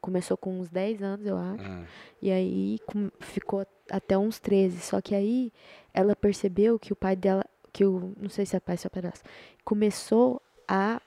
começou 0.00 0.36
com 0.36 0.60
uns 0.60 0.68
10 0.68 1.02
anos, 1.02 1.26
eu 1.26 1.36
acho, 1.38 1.64
Hum. 1.68 1.84
e 2.22 2.30
aí 2.30 2.78
com- 2.86 3.10
ficou 3.20 3.66
até 3.90 4.16
uns 4.16 4.38
13, 4.38 4.78
só 4.80 5.00
que 5.00 5.14
aí 5.14 5.52
ela 5.92 6.14
percebeu 6.14 6.78
que 6.78 6.92
o 6.92 6.96
pai 6.96 7.16
dela, 7.16 7.44
que 7.72 7.84
o, 7.84 8.12
não 8.20 8.28
sei 8.28 8.44
se 8.46 8.54
é 8.54 8.60
pai 8.60 8.74
ou 8.74 8.78
se 8.78 8.86
é 8.86 8.90
pedaço, 8.90 9.22
começou 9.64 10.40
a 10.68 11.00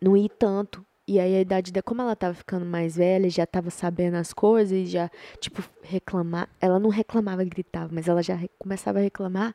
não 0.00 0.16
ir 0.16 0.28
tanto, 0.30 0.84
e 1.06 1.18
aí 1.18 1.34
a 1.36 1.40
idade 1.40 1.72
dela, 1.72 1.82
como 1.82 2.02
ela 2.02 2.14
tava 2.14 2.34
ficando 2.34 2.64
mais 2.64 2.96
velha, 2.96 3.28
já 3.28 3.44
tava 3.44 3.70
sabendo 3.70 4.14
as 4.16 4.32
coisas 4.32 4.88
já, 4.88 5.10
tipo, 5.40 5.62
reclamar. 5.82 6.48
Ela 6.60 6.78
não 6.78 6.90
reclamava, 6.90 7.44
gritava, 7.44 7.90
mas 7.92 8.08
ela 8.08 8.22
já 8.22 8.38
começava 8.58 8.98
a 8.98 9.02
reclamar. 9.02 9.54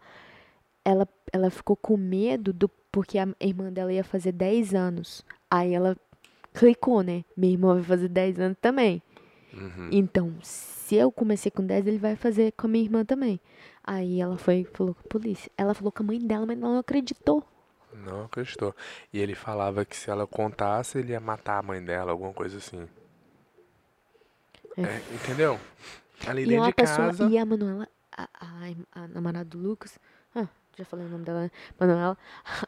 Ela, 0.84 1.08
ela 1.32 1.50
ficou 1.50 1.76
com 1.76 1.98
medo 1.98 2.52
do 2.52 2.70
porque 2.92 3.18
a 3.18 3.28
irmã 3.40 3.72
dela 3.72 3.94
ia 3.94 4.04
fazer 4.04 4.32
10 4.32 4.74
anos. 4.74 5.24
Aí 5.50 5.74
ela 5.74 5.96
clicou, 6.54 7.02
né? 7.02 7.24
Minha 7.36 7.54
irmã 7.54 7.76
vai 7.76 7.84
fazer 7.84 8.10
10 8.10 8.40
anos 8.40 8.58
também. 8.60 9.02
Uhum. 9.54 9.90
Então, 9.92 10.34
se 10.42 10.96
eu 10.96 11.12
comecei 11.12 11.52
com 11.52 11.66
10, 11.66 11.88
ele 11.88 11.98
vai 11.98 12.16
fazer 12.16 12.52
com 12.54 12.68
a 12.68 12.70
minha 12.70 12.84
irmã 12.84 13.06
também. 13.06 13.40
Aí 13.84 14.20
ela 14.20 14.38
foi 14.38 14.66
falou 14.74 14.94
com 14.94 15.02
a 15.02 15.10
polícia. 15.10 15.52
Ela 15.58 15.74
falou 15.74 15.92
com 15.92 16.04
a 16.04 16.06
mãe 16.06 16.20
dela, 16.20 16.46
mas 16.46 16.58
não 16.58 16.78
acreditou. 16.78 17.44
Não 18.06 18.26
acreditou. 18.26 18.76
E 19.12 19.20
ele 19.20 19.36
falava 19.36 19.84
que 19.86 19.96
se 19.96 20.10
ela 20.10 20.26
contasse, 20.28 20.98
ele 21.00 21.12
ia 21.14 21.20
matar 21.20 21.58
a 21.60 21.62
mãe 21.62 21.84
dela, 21.84 22.12
alguma 22.12 22.34
coisa 22.34 22.58
assim. 22.58 22.88
É. 24.78 24.82
É, 24.82 25.02
entendeu? 25.14 25.60
Ali 26.28 26.44
E 26.44 26.48
dentro 26.48 26.68
de 26.68 26.74
pessoa. 26.74 27.08
casa. 27.08 27.26
E 27.30 27.38
a 27.38 27.46
Manuela, 27.46 27.88
a, 28.16 28.24
a, 28.24 29.04
a 29.04 29.08
namorada 29.08 29.46
do 29.46 29.58
Lucas. 29.58 29.98
Ah, 30.36 30.48
já 30.78 30.86
falei 30.86 31.06
o 31.06 31.10
nome 31.10 31.24
dela, 31.26 31.42
né? 31.44 31.52
Manuela. 31.80 32.18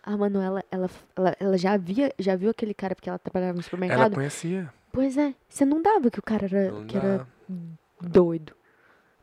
A 0.03 0.17
Manuela, 0.17 0.63
ela, 0.71 0.89
ela, 1.15 1.35
ela 1.39 1.57
já, 1.57 1.77
via, 1.77 2.13
já 2.17 2.35
viu 2.35 2.49
aquele 2.49 2.73
cara 2.73 2.95
porque 2.95 3.09
ela 3.09 3.19
trabalhava 3.19 3.53
no 3.53 3.59
Ela 3.59 3.63
supermercado? 3.63 4.13
conhecia. 4.15 4.73
Pois 4.91 5.17
é, 5.17 5.35
você 5.47 5.65
não 5.65 5.81
dava 5.83 6.09
que 6.09 6.17
o 6.19 6.23
cara 6.23 6.45
era, 6.45 6.71
Não 6.71 6.85
que 6.85 6.97
era 6.97 7.27
doido. 8.01 8.55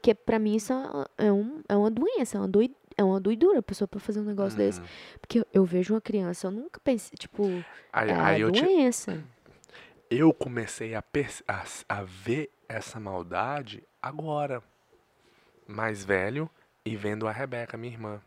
Que 0.01 0.15
pra 0.15 0.39
mim 0.39 0.55
isso 0.55 0.73
é, 1.19 1.33
um, 1.33 1.61
é 1.69 1.77
uma 1.77 1.91
doença, 1.91 2.37
é 2.37 2.41
uma, 2.41 2.47
doi, 2.47 2.73
é 2.97 3.05
uma 3.05 3.21
doidura 3.21 3.59
a 3.59 3.63
pessoa 3.63 3.87
pra 3.87 4.01
fazer 4.01 4.21
um 4.21 4.25
negócio 4.25 4.57
desse. 4.57 4.81
Uhum. 4.81 4.87
Porque 5.21 5.39
eu, 5.41 5.47
eu 5.53 5.65
vejo 5.65 5.95
uma 5.95 6.01
criança, 6.01 6.47
eu 6.47 6.51
nunca 6.51 6.81
pensei, 6.81 7.17
tipo, 7.19 7.45
Aí, 7.93 8.11
é 8.11 8.15
aí 8.15 8.41
eu, 8.41 8.51
te- 8.51 8.63
doença. 8.63 9.23
eu 10.11 10.33
comecei 10.33 10.95
a, 10.95 11.03
perce- 11.03 11.45
a, 11.47 11.65
a 11.89 12.03
ver 12.03 12.51
essa 12.69 12.99
maldade 12.99 13.83
agora. 14.03 14.63
Mais 15.67 16.05
velho 16.05 16.49
e 16.85 16.95
vendo 16.97 17.27
a 17.27 17.33
Rebeca, 17.33 17.77
minha 17.77 17.93
irmã. 17.93 18.23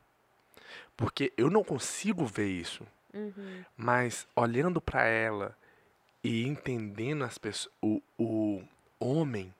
Porque 0.97 1.31
eu 1.37 1.49
não 1.49 1.63
consigo 1.63 2.25
ver 2.25 2.47
isso. 2.49 2.85
Uhum. 3.13 3.63
Mas 3.77 4.27
olhando 4.35 4.81
pra 4.81 5.05
ela 5.05 5.57
e 6.23 6.45
entendendo 6.45 7.23
as 7.23 7.37
pessoas, 7.37 7.73
o, 7.81 8.01
o 8.17 8.61
homem, 8.99 9.53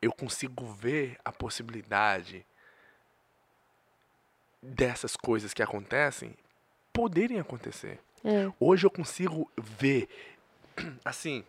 eu 0.00 0.10
consigo 0.12 0.64
ver 0.66 1.18
a 1.24 1.30
possibilidade 1.30 2.44
dessas 4.68 5.16
coisas 5.16 5.52
que 5.54 5.62
acontecem 5.62 6.34
poderem 6.92 7.38
acontecer. 7.40 7.98
É, 8.24 8.50
Hoje 8.58 8.86
eu 8.86 8.90
consigo 8.90 9.50
ver, 9.56 10.08
assim, 11.04 11.44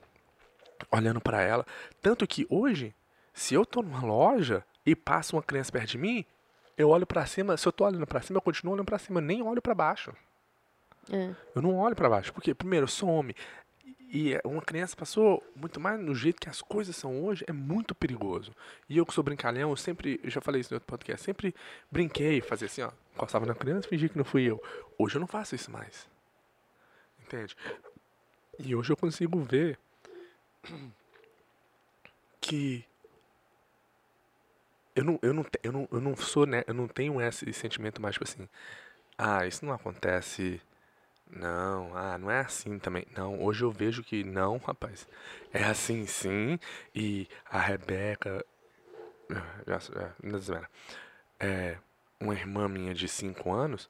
olhando 0.92 1.20
pra 1.20 1.42
ela, 1.42 1.66
tanto 2.02 2.26
que 2.28 2.46
hoje, 2.50 2.94
se 3.34 3.54
eu 3.54 3.66
tô 3.66 3.82
numa 3.82 4.02
loja 4.02 4.64
e 4.86 4.96
passa 4.96 5.36
uma 5.36 5.44
criança 5.44 5.72
perto 5.72 5.90
de 5.90 5.98
mim, 5.98 6.26
eu 6.78 6.90
olho 6.90 7.06
pra 7.06 7.26
cima, 7.26 7.58
se 7.58 7.68
eu 7.68 7.72
tô 7.72 7.86
olhando 7.86 8.08
pra 8.08 8.22
cima, 8.22 8.38
eu 8.38 8.42
continuo 8.42 8.74
olhando 8.74 8.86
pra 8.86 9.00
cima, 9.00 9.20
nem 9.20 9.42
olho 9.42 9.62
pra 9.62 9.76
baixo. 9.76 10.14
é. 11.12 11.34
Eu 11.56 11.62
não 11.62 11.76
olho 11.78 11.96
pra 11.96 12.10
baixo, 12.10 12.32
porque 12.34 12.54
primeiro 12.54 12.86
homem 13.04 13.36
e 14.12 14.40
uma 14.44 14.62
criança 14.62 14.96
passou 14.96 15.44
muito 15.56 15.80
mais 15.80 16.00
no 16.00 16.16
jeito 16.16 16.42
que 16.42 16.50
as 16.50 16.64
coisas 16.64 16.96
são 16.96 17.24
hoje, 17.24 17.46
é 17.48 17.54
muito 17.54 17.94
perigoso. 17.94 18.52
E 18.90 18.98
eu 18.98 19.06
que 19.06 19.14
sou 19.14 19.24
brincalhão, 19.24 19.70
eu 19.70 19.78
sempre, 19.78 20.20
eu 20.24 20.32
já 20.32 20.42
falei 20.42 20.62
isso 20.62 20.74
no 20.74 20.78
outro 20.78 20.88
podcast, 20.88 21.24
sempre 21.24 21.54
brinquei, 21.92 22.42
fazia 22.42 22.66
assim, 22.66 22.82
ó, 22.82 22.92
encostava 23.14 23.46
na 23.46 23.54
criança, 23.54 23.88
fingia 23.88 24.10
que 24.10 24.18
não 24.18 24.26
fui 24.26 24.50
eu. 24.50 24.60
Hoje 24.98 25.16
eu 25.16 25.20
não 25.20 25.28
faço 25.28 25.54
isso 25.54 25.70
mais. 25.70 26.10
Entende? 27.22 27.56
E 28.58 28.76
hoje 28.76 28.92
eu 28.92 28.98
consigo 28.98 29.40
ver 29.44 29.78
que 32.42 32.84
eu 34.96 35.04
não, 35.04 35.20
eu 35.22 35.34
não, 35.36 35.46
eu 35.62 35.72
não, 35.72 35.88
eu 35.92 36.02
não 36.02 36.16
sou, 36.16 36.48
né, 36.48 36.64
eu 36.66 36.74
não 36.74 36.88
tenho 36.88 37.22
esse 37.22 37.54
sentimento 37.54 38.02
mais 38.02 38.16
tipo 38.16 38.24
assim, 38.24 38.50
ah, 39.16 39.46
isso 39.46 39.64
não 39.64 39.72
acontece 39.72 40.60
não, 41.30 41.96
ah, 41.96 42.18
não 42.18 42.32
é 42.32 42.40
assim 42.40 42.80
também. 42.80 43.06
Não, 43.16 43.42
hoje 43.44 43.64
eu 43.64 43.72
vejo 43.72 44.04
que 44.04 44.24
não, 44.24 44.58
rapaz. 44.58 45.08
É 45.54 45.64
assim 45.64 46.06
sim. 46.08 46.60
E 46.94 47.28
a 47.46 47.60
Rebeca. 47.60 48.44
ah. 49.32 50.70
É, 51.40 51.78
uma 52.20 52.34
irmã 52.34 52.68
minha 52.68 52.94
de 52.94 53.08
5 53.08 53.52
anos. 53.52 53.90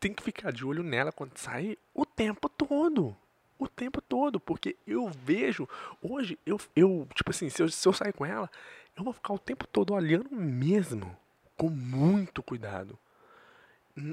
Tem 0.00 0.12
que 0.14 0.22
ficar 0.22 0.52
de 0.52 0.64
olho 0.64 0.84
nela 0.84 1.10
quando 1.10 1.36
sair 1.36 1.76
o 1.92 2.06
tempo 2.06 2.48
todo. 2.48 3.16
O 3.58 3.66
tempo 3.66 4.00
todo. 4.00 4.38
Porque 4.38 4.76
eu 4.86 5.08
vejo. 5.08 5.68
Hoje, 6.00 6.38
eu, 6.46 6.56
eu 6.76 7.08
tipo 7.14 7.30
assim, 7.30 7.48
se 7.48 7.62
eu, 7.62 7.68
se 7.68 7.88
eu 7.88 7.92
sair 7.92 8.12
com 8.12 8.24
ela, 8.24 8.48
eu 8.96 9.02
vou 9.02 9.12
ficar 9.12 9.32
o 9.34 9.38
tempo 9.38 9.66
todo 9.66 9.94
olhando 9.94 10.30
mesmo. 10.30 11.16
Com 11.56 11.68
muito 11.68 12.42
cuidado. 12.44 12.96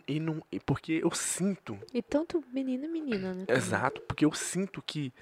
E 0.08 0.20
não, 0.20 0.42
e 0.52 0.60
porque 0.60 0.94
eu 1.04 1.12
sinto, 1.12 1.78
E 1.94 2.02
tanto 2.02 2.44
menino 2.52 2.86
e 2.86 2.88
menina, 2.88 3.34
né? 3.34 3.46
exato, 3.48 4.02
porque 4.02 4.26
eu 4.26 4.34
sinto 4.34 4.82
que 4.82 5.14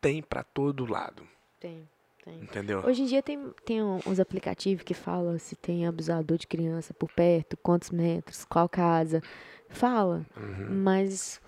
tem 0.00 0.22
pra 0.22 0.42
todo 0.44 0.84
lado, 0.86 1.26
Tem, 1.58 1.88
tem. 2.24 2.40
entendeu? 2.42 2.80
Hoje 2.84 3.02
em 3.02 3.06
dia 3.06 3.22
tem, 3.22 3.50
tem 3.64 3.82
uns 3.82 4.20
aplicativos 4.20 4.84
que 4.84 4.92
falam 4.94 5.38
se 5.38 5.56
tem 5.56 5.86
abusador 5.86 6.36
de 6.36 6.46
criança 6.46 6.92
por 6.92 7.10
perto, 7.10 7.56
quantos 7.56 7.90
metros, 7.90 8.44
qual 8.44 8.68
casa. 8.68 9.22
Fala, 9.70 10.24
Uhum. 10.36 10.74
mas 10.82 11.40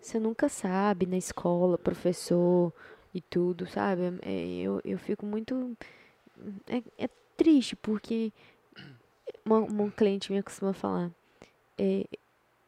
você 0.00 0.18
nunca 0.18 0.48
sabe 0.48 1.06
na 1.06 1.16
escola, 1.16 1.78
professor 1.78 2.72
e 3.14 3.20
tudo, 3.20 3.66
sabe? 3.66 4.02
É, 4.22 4.60
eu, 4.60 4.80
eu 4.84 4.98
fico 4.98 5.24
muito. 5.26 5.76
É, 6.68 7.04
é 7.04 7.08
triste, 7.36 7.74
porque 7.74 8.32
uma, 9.50 9.58
uma 9.60 9.90
cliente 9.90 10.30
minha 10.30 10.42
costuma 10.42 10.72
falar: 10.72 11.10
é, 11.78 12.04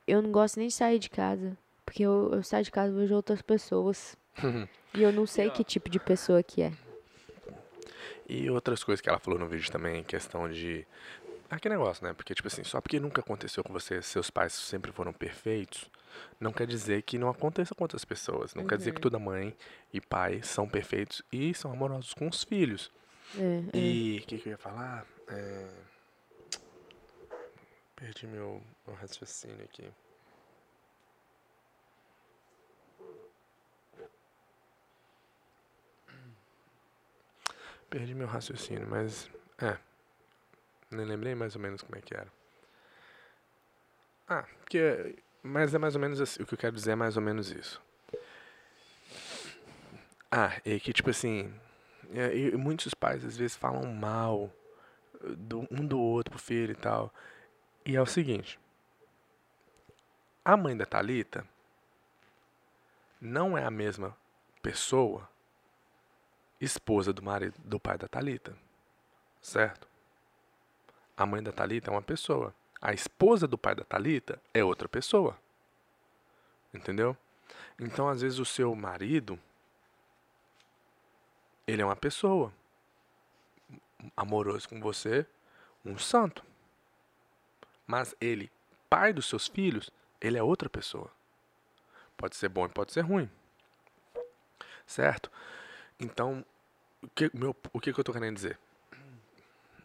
eu 0.07 0.21
não 0.21 0.31
gosto 0.33 0.59
nem 0.59 0.69
de 0.69 0.75
sair 0.75 0.99
de 0.99 1.09
casa, 1.09 1.57
porque 1.87 2.03
eu, 2.03 2.31
eu 2.33 2.43
saio 2.43 2.65
de 2.65 2.71
casa 2.71 2.93
e 2.93 2.97
vejo 2.97 3.15
outras 3.15 3.43
pessoas. 3.43 4.17
E 4.95 5.01
eu 5.01 5.11
não 5.11 5.27
sei 5.27 5.49
que 5.49 5.65
tipo 5.65 5.89
de 5.89 5.99
pessoa 5.99 6.43
que 6.43 6.61
é. 6.61 6.71
E 8.29 8.51
outras 8.51 8.85
coisas 8.85 9.01
que 9.01 9.09
ela 9.09 9.19
falou 9.19 9.41
no 9.41 9.47
vídeo 9.47 9.73
também, 9.73 10.05
questão 10.05 10.51
de. 10.51 10.87
Aquele 11.49 11.77
negócio, 11.77 12.07
né? 12.07 12.13
Porque, 12.13 12.35
tipo 12.35 12.47
assim, 12.49 12.63
só 12.63 12.79
porque 12.79 13.01
nunca 13.01 13.23
aconteceu 13.23 13.65
com 13.65 13.73
você, 13.73 14.03
seus 14.03 14.29
pais 14.29 14.53
sempre 14.53 14.93
foram 14.93 15.11
perfeitos, 15.13 15.91
não 16.39 16.53
quer 16.53 16.67
dizer 16.67 17.03
que 17.03 17.17
não 17.17 17.29
aconteça 17.31 17.75
com 17.75 17.85
outras 17.85 18.05
pessoas. 18.05 18.55
Não 18.55 18.67
quer 18.67 18.77
dizer 18.77 18.91
que 18.93 18.99
Uhum. 18.99 19.03
toda 19.03 19.19
mãe 19.19 19.55
e 19.95 19.99
pai 20.01 20.43
são 20.43 20.69
perfeitos 20.69 21.23
e 21.33 21.55
são 21.55 21.73
amorosos 21.73 22.13
com 22.13 22.29
os 22.29 22.45
filhos. 22.45 22.91
É, 23.35 23.63
é. 23.73 23.79
E 23.79 24.21
o 24.23 24.27
que, 24.27 24.39
que 24.39 24.49
eu 24.49 24.53
ia 24.53 24.59
falar? 24.59 25.07
É, 25.29 25.69
Perdi 28.03 28.27
meu, 28.27 28.61
meu 28.85 28.97
raciocínio 28.97 29.65
aqui. 29.65 29.89
Perdi 37.89 38.13
meu 38.13 38.27
raciocínio, 38.27 38.89
mas. 38.89 39.31
É. 39.61 39.79
Nem 40.91 41.07
lembrei 41.07 41.37
mais 41.37 41.55
ou 41.55 41.63
menos 41.63 41.81
como 41.81 41.97
é 41.97 42.01
que 42.01 42.13
era. 42.13 42.27
Ah, 44.29 44.45
porque. 44.59 45.17
Mas 45.45 45.73
é 45.75 45.79
mais 45.79 45.95
ou 45.95 46.01
menos 46.01 46.21
assim. 46.21 46.43
O 46.43 46.47
que 46.47 46.55
eu 46.55 46.59
quero 46.59 46.75
dizer 46.75 46.93
é 46.93 46.97
mais 46.97 47.17
ou 47.17 47.23
menos 47.23 47.53
isso. 47.53 47.81
Ah, 50.31 50.61
e 50.65 50.81
que 50.81 50.93
tipo 50.93 51.11
assim. 51.11 51.53
é, 52.15 52.35
E, 52.37 52.57
muitos 52.57 52.95
pais 52.95 53.25
às 53.25 53.37
vezes 53.37 53.57
falam 53.57 53.85
mal 53.93 54.51
do, 55.39 55.67
um 55.71 55.87
do 55.87 56.01
outro 56.01 56.33
pro 56.33 56.41
filho 56.41 56.73
e 56.73 56.77
tal. 56.77 57.13
E 57.85 57.97
é 57.97 58.01
o 58.01 58.07
seguinte. 58.07 58.59
A 60.45 60.57
mãe 60.57 60.77
da 60.77 60.87
Thalita 60.87 61.47
não 63.21 63.57
é 63.57 63.65
a 63.65 63.71
mesma 63.71 64.17
pessoa 64.61 65.29
esposa 66.61 67.13
do 67.13 67.23
marido 67.23 67.57
do 67.65 67.81
pai 67.81 67.99
da 67.99 68.07
Thalita. 68.07 68.57
Certo? 69.41 69.89
A 71.17 71.27
mãe 71.27 71.43
da 71.43 71.53
Thalita 71.53 71.91
é 71.91 71.93
uma 71.93 72.03
pessoa. 72.03 72.55
A 72.81 72.93
esposa 72.93 73.47
do 73.47 73.59
pai 73.59 73.75
da 73.75 73.85
Thalita 73.85 74.41
é 74.55 74.63
outra 74.63 74.89
pessoa. 74.89 75.37
Entendeu? 76.73 77.17
Então, 77.79 78.09
às 78.09 78.23
vezes, 78.23 78.39
o 78.39 78.45
seu 78.45 78.75
marido, 78.75 79.39
ele 81.67 81.83
é 81.83 81.85
uma 81.85 81.97
pessoa 81.97 82.53
amoroso 84.17 84.69
com 84.69 84.81
você, 84.81 85.27
um 85.85 85.99
santo. 85.99 86.45
Mas 87.93 88.17
ele, 88.19 88.51
pai 88.89 89.13
dos 89.13 89.27
seus 89.27 89.47
filhos, 89.47 89.91
ele 90.19 90.39
é 90.39 90.43
outra 90.43 90.71
pessoa. 90.71 91.11
Pode 92.17 92.37
ser 92.37 92.49
bom 92.49 92.65
e 92.65 92.71
pode 92.71 92.91
ser 92.91 93.03
ruim. 93.03 93.31
Certo? 94.87 95.31
Então, 96.01 96.43
o 97.03 97.09
que, 97.09 97.31
meu, 97.35 97.55
o 97.71 97.79
que, 97.79 97.93
que 97.93 98.01
eu 98.01 98.03
tô 98.03 98.11
querendo 98.11 98.35
dizer? 98.35 98.59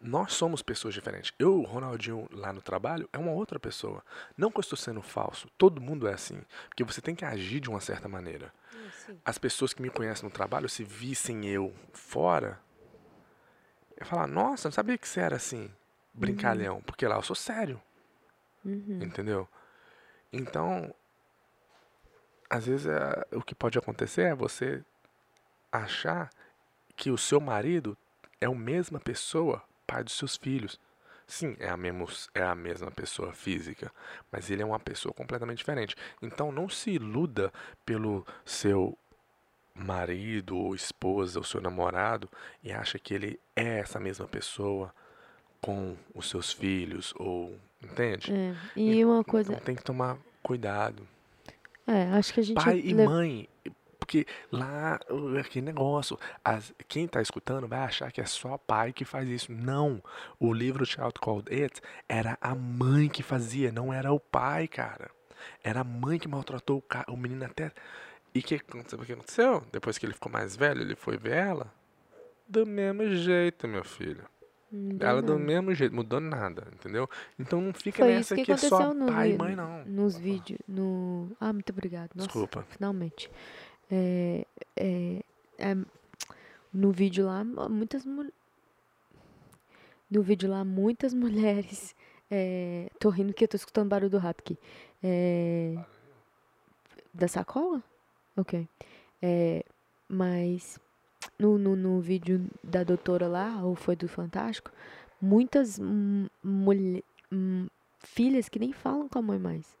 Nós 0.00 0.32
somos 0.32 0.62
pessoas 0.62 0.94
diferentes. 0.94 1.34
Eu, 1.38 1.60
o 1.60 1.64
Ronaldinho, 1.64 2.26
lá 2.32 2.50
no 2.50 2.62
trabalho, 2.62 3.06
é 3.12 3.18
uma 3.18 3.32
outra 3.32 3.60
pessoa. 3.60 4.02
Não 4.38 4.50
que 4.50 4.56
eu 4.56 4.62
estou 4.62 4.78
sendo 4.78 5.02
falso. 5.02 5.46
Todo 5.58 5.78
mundo 5.78 6.08
é 6.08 6.14
assim. 6.14 6.40
Porque 6.70 6.84
você 6.84 7.02
tem 7.02 7.14
que 7.14 7.26
agir 7.26 7.60
de 7.60 7.68
uma 7.68 7.82
certa 7.82 8.08
maneira. 8.08 8.50
As 9.22 9.36
pessoas 9.36 9.74
que 9.74 9.82
me 9.82 9.90
conhecem 9.90 10.24
no 10.24 10.34
trabalho, 10.34 10.66
se 10.66 10.82
vissem 10.82 11.44
eu 11.44 11.74
fora, 11.92 12.58
eu 13.98 14.06
falar, 14.06 14.26
nossa, 14.26 14.68
não 14.68 14.72
sabia 14.72 14.96
que 14.96 15.06
você 15.06 15.20
era 15.20 15.36
assim, 15.36 15.70
brincalhão. 16.14 16.76
Uhum. 16.76 16.82
Porque 16.82 17.06
lá 17.06 17.16
eu 17.16 17.22
sou 17.22 17.36
sério. 17.36 17.78
Uhum. 18.68 19.02
Entendeu? 19.02 19.48
Então, 20.30 20.94
às 22.50 22.66
vezes 22.66 22.86
é, 22.86 23.26
o 23.32 23.42
que 23.42 23.54
pode 23.54 23.78
acontecer 23.78 24.22
é 24.22 24.34
você 24.34 24.84
achar 25.72 26.30
que 26.96 27.10
o 27.10 27.16
seu 27.16 27.40
marido 27.40 27.96
é 28.40 28.46
a 28.46 28.54
mesma 28.54 29.00
pessoa, 29.00 29.62
pai 29.86 30.04
dos 30.04 30.14
seus 30.14 30.36
filhos. 30.36 30.78
Sim, 31.26 31.56
é 31.58 31.68
a, 31.68 31.76
mesmo, 31.76 32.06
é 32.34 32.42
a 32.42 32.54
mesma 32.54 32.90
pessoa 32.90 33.32
física, 33.32 33.92
mas 34.32 34.50
ele 34.50 34.62
é 34.62 34.66
uma 34.66 34.80
pessoa 34.80 35.12
completamente 35.12 35.58
diferente. 35.58 35.94
Então 36.22 36.50
não 36.50 36.68
se 36.68 36.90
iluda 36.92 37.52
pelo 37.84 38.26
seu 38.44 38.98
marido 39.74 40.56
ou 40.56 40.74
esposa 40.74 41.38
ou 41.38 41.44
seu 41.44 41.60
namorado 41.60 42.28
e 42.62 42.72
acha 42.72 42.98
que 42.98 43.14
ele 43.14 43.38
é 43.54 43.78
essa 43.78 44.00
mesma 44.00 44.26
pessoa 44.26 44.92
com 45.60 45.96
os 46.14 46.28
seus 46.28 46.52
filhos 46.52 47.12
ou 47.16 47.54
entende? 47.82 48.32
É. 48.32 48.54
E 48.76 49.04
uma 49.04 49.24
coisa 49.24 49.52
então, 49.52 49.64
tem 49.64 49.74
que 49.74 49.82
tomar 49.82 50.16
cuidado. 50.42 51.06
É, 51.86 52.04
acho 52.12 52.34
que 52.34 52.40
a 52.40 52.42
gente 52.42 52.62
pai 52.62 52.80
e 52.84 52.94
mãe 52.94 53.48
porque 54.08 54.26
lá, 54.50 54.98
aquele 55.38 55.66
negócio, 55.66 56.18
as, 56.42 56.72
quem 56.88 57.04
está 57.04 57.20
escutando 57.20 57.68
vai 57.68 57.80
achar 57.80 58.10
que 58.10 58.22
é 58.22 58.24
só 58.24 58.56
pai 58.56 58.90
que 58.90 59.04
faz 59.04 59.28
isso. 59.28 59.52
Não. 59.52 60.02
O 60.40 60.50
livro 60.50 60.86
Child 60.86 61.12
Called 61.20 61.54
It 61.54 61.82
era 62.08 62.38
a 62.40 62.54
mãe 62.54 63.10
que 63.10 63.22
fazia, 63.22 63.70
não 63.70 63.92
era 63.92 64.10
o 64.10 64.18
pai, 64.18 64.66
cara. 64.66 65.10
Era 65.62 65.82
a 65.82 65.84
mãe 65.84 66.18
que 66.18 66.26
maltratou 66.26 66.82
o, 67.08 67.12
o 67.12 67.16
menino 67.18 67.44
até. 67.44 67.70
E 68.34 68.42
que, 68.42 68.58
sabe 68.86 69.02
o 69.02 69.06
que 69.06 69.12
aconteceu? 69.12 69.62
Depois 69.70 69.98
que 69.98 70.06
ele 70.06 70.14
ficou 70.14 70.32
mais 70.32 70.56
velho, 70.56 70.80
ele 70.80 70.96
foi 70.96 71.18
ver 71.18 71.36
ela. 71.36 71.70
Do 72.48 72.64
mesmo 72.64 73.14
jeito, 73.14 73.68
meu 73.68 73.84
filho. 73.84 74.24
Ela 75.00 75.22
do 75.22 75.38
mesmo 75.38 75.74
jeito, 75.74 75.94
mudou 75.94 76.20
nada, 76.20 76.68
entendeu? 76.74 77.08
Então 77.38 77.60
não 77.60 77.72
fica 77.72 78.04
Foi 78.04 78.14
nessa 78.14 78.34
que, 78.34 78.44
que, 78.44 78.52
é 78.52 78.56
só 78.56 78.92
no, 78.92 79.06
pai 79.06 79.32
e 79.32 79.38
mãe, 79.38 79.56
não. 79.56 79.84
Nos 79.86 80.18
vídeos, 80.18 80.58
no... 80.68 81.30
Ah, 81.40 81.52
muito 81.52 81.70
obrigado. 81.70 82.10
Nossa, 82.14 82.28
Desculpa. 82.28 82.66
Finalmente. 82.68 83.30
É, 83.90 84.46
é, 84.76 85.22
é, 85.58 85.76
no 86.72 86.92
vídeo 86.92 87.24
lá, 87.24 87.42
muitas 87.44 88.04
mulheres. 88.04 88.34
No 90.10 90.22
vídeo 90.22 90.50
lá, 90.50 90.64
muitas 90.64 91.12
mulheres. 91.14 91.94
É, 92.30 92.90
tô 93.00 93.08
rindo 93.08 93.32
que 93.32 93.44
eu 93.44 93.48
tô 93.48 93.56
escutando 93.56 93.88
barulho 93.88 94.10
do 94.10 94.18
rato 94.18 94.40
aqui. 94.40 94.58
É, 95.02 95.76
da 97.14 97.26
sacola? 97.26 97.82
Ok. 98.36 98.68
É, 99.22 99.64
mas 100.08 100.78
no, 101.38 101.58
no, 101.58 101.76
no 101.76 102.00
vídeo 102.00 102.44
da 102.62 102.82
doutora 102.82 103.26
lá, 103.26 103.62
ou 103.62 103.74
foi 103.74 103.96
do 103.96 104.08
Fantástico, 104.08 104.70
muitas 105.20 105.78
mulher, 106.42 107.02
filhas 108.00 108.48
que 108.48 108.58
nem 108.58 108.72
falam 108.72 109.08
com 109.08 109.18
a 109.18 109.22
mãe 109.22 109.38
mais. 109.38 109.76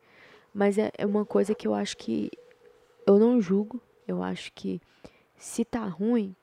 Mas 0.52 0.78
é, 0.78 0.90
é 0.96 1.06
uma 1.06 1.24
coisa 1.24 1.54
que 1.54 1.66
eu 1.66 1.74
acho 1.74 1.96
que 1.96 2.30
eu 3.06 3.18
não 3.18 3.40
julgo, 3.40 3.80
eu 4.06 4.22
acho 4.22 4.52
que 4.52 4.80
se 5.36 5.64
tá 5.64 5.84
ruim, 5.84 6.34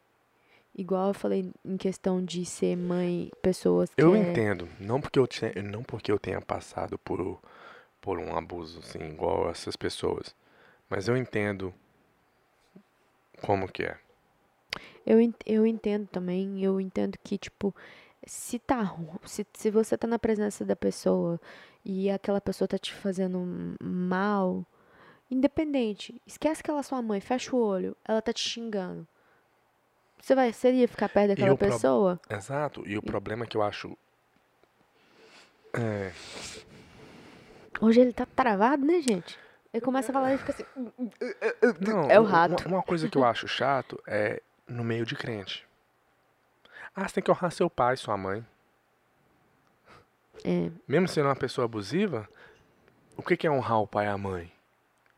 igual 0.75 1.09
eu 1.09 1.13
falei 1.13 1.51
em 1.63 1.77
questão 1.77 2.23
de 2.23 2.45
ser 2.45 2.75
mãe, 2.75 3.31
pessoas 3.41 3.93
que 3.93 4.01
Eu 4.01 4.15
é... 4.15 4.19
entendo, 4.19 4.67
não 4.79 5.01
porque 5.01 5.19
eu 5.19 5.27
tenha, 5.27 5.61
não 5.63 5.83
porque 5.83 6.11
eu 6.11 6.19
tenha 6.19 6.41
passado 6.41 6.97
por 6.99 7.39
por 8.01 8.19
um 8.19 8.37
abuso 8.37 8.79
assim, 8.79 8.99
igual 8.99 9.49
essas 9.49 9.75
pessoas, 9.75 10.35
mas 10.87 11.07
eu 11.07 11.17
entendo 11.17 11.73
como 13.41 13.67
que 13.67 13.81
é. 13.81 13.97
Eu, 15.05 15.17
eu 15.45 15.65
entendo 15.65 16.07
também, 16.07 16.63
eu 16.63 16.79
entendo 16.81 17.17
que, 17.23 17.37
tipo, 17.37 17.73
se 18.25 18.57
tá 18.59 18.95
se, 19.25 19.45
se 19.53 19.69
você 19.69 19.97
tá 19.97 20.07
na 20.07 20.17
presença 20.17 20.65
da 20.65 20.75
pessoa 20.75 21.39
e 21.83 22.09
aquela 22.09 22.41
pessoa 22.41 22.67
tá 22.67 22.77
te 22.77 22.93
fazendo 22.93 23.39
mal, 23.81 24.65
Independente. 25.29 26.21
Esquece 26.25 26.61
que 26.61 26.69
ela 26.69 26.81
é 26.81 26.83
sua 26.83 27.01
mãe, 27.01 27.19
fecha 27.19 27.55
o 27.55 27.59
olho, 27.59 27.97
ela 28.05 28.21
tá 28.21 28.31
te 28.31 28.47
xingando. 28.47 29.07
Você 30.21 30.35
vai, 30.35 30.53
seria 30.53 30.87
ficar 30.87 31.09
perto 31.09 31.29
daquela 31.29 31.57
pessoa? 31.57 32.19
Pro... 32.27 32.37
Exato. 32.37 32.83
E 32.87 32.97
o 32.97 33.01
e... 33.03 33.05
problema 33.05 33.43
é 33.43 33.47
que 33.47 33.57
eu 33.57 33.63
acho. 33.63 33.97
É... 35.73 36.11
Hoje 37.81 38.01
ele 38.01 38.13
tá 38.13 38.25
travado, 38.25 38.85
né, 38.85 39.01
gente? 39.01 39.37
Ele 39.73 39.81
começa 39.81 40.11
a 40.11 40.13
falar 40.13 40.33
e 40.33 40.37
fica 40.37 40.53
assim. 40.53 40.63
Não, 41.81 42.09
é 42.09 42.19
o 42.19 42.23
rato. 42.23 42.65
Uma, 42.67 42.77
uma 42.77 42.83
coisa 42.83 43.09
que 43.09 43.17
eu 43.17 43.25
acho 43.25 43.47
chato 43.47 44.01
é 44.07 44.41
no 44.67 44.83
meio 44.83 45.05
de 45.05 45.15
crente. 45.15 45.65
Ah, 46.95 47.07
você 47.07 47.15
tem 47.15 47.23
que 47.23 47.31
honrar 47.31 47.51
seu 47.51 47.69
pai, 47.69 47.97
sua 47.97 48.17
mãe. 48.17 48.45
É. 50.43 50.69
Mesmo 50.87 51.07
sendo 51.07 51.27
uma 51.27 51.35
pessoa 51.35 51.65
abusiva, 51.65 52.27
o 53.17 53.23
que 53.23 53.45
é 53.45 53.51
honrar 53.51 53.81
o 53.81 53.87
pai 53.87 54.05
e 54.05 54.09
a 54.09 54.17
mãe? 54.17 54.51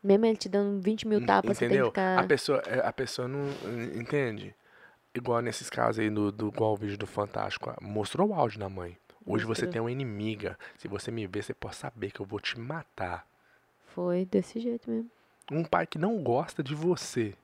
Mesmo 0.02 0.26
ele 0.26 0.36
te 0.36 0.48
dando 0.48 0.80
20 0.80 1.08
mil 1.08 1.26
tapas, 1.26 1.56
Entendeu? 1.56 1.86
você 1.86 1.92
tem 1.92 2.04
que 2.04 2.16
ficar... 2.16 2.18
A 2.18 2.26
pessoa, 2.26 2.62
é, 2.66 2.86
a 2.86 2.92
pessoa 2.92 3.28
não 3.28 3.48
entende. 3.94 4.54
Igual 5.14 5.40
nesses 5.40 5.68
casos 5.68 5.98
aí, 5.98 6.08
do, 6.08 6.30
do, 6.30 6.48
igual 6.48 6.74
o 6.74 6.76
vídeo 6.76 6.96
do 6.96 7.06
Fantástico. 7.06 7.74
Mostrou 7.80 8.28
o 8.28 8.34
áudio 8.34 8.60
da 8.60 8.68
mãe. 8.68 8.96
Hoje 9.26 9.44
Mostrou. 9.44 9.54
você 9.54 9.66
tem 9.66 9.80
uma 9.80 9.90
inimiga. 9.90 10.58
Se 10.76 10.86
você 10.88 11.10
me 11.10 11.26
ver, 11.26 11.42
você 11.42 11.52
pode 11.52 11.76
saber 11.76 12.10
que 12.10 12.20
eu 12.20 12.26
vou 12.26 12.40
te 12.40 12.58
matar. 12.58 13.26
Foi 13.94 14.24
desse 14.24 14.60
jeito 14.60 14.88
mesmo. 14.88 15.10
Um 15.50 15.64
pai 15.64 15.86
que 15.86 15.98
não 15.98 16.22
gosta 16.22 16.62
de 16.62 16.74
você. 16.74 17.34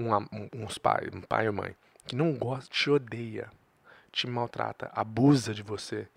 Um, 0.00 0.64
uns 0.64 0.78
pais, 0.78 1.10
um 1.12 1.20
pai 1.20 1.46
ou 1.48 1.52
mãe, 1.52 1.74
que 2.06 2.16
não 2.16 2.32
gosta, 2.32 2.70
te 2.72 2.88
odeia, 2.90 3.50
te 4.10 4.26
maltrata, 4.26 4.90
abusa 4.94 5.52
de 5.52 5.62
você. 5.62 6.08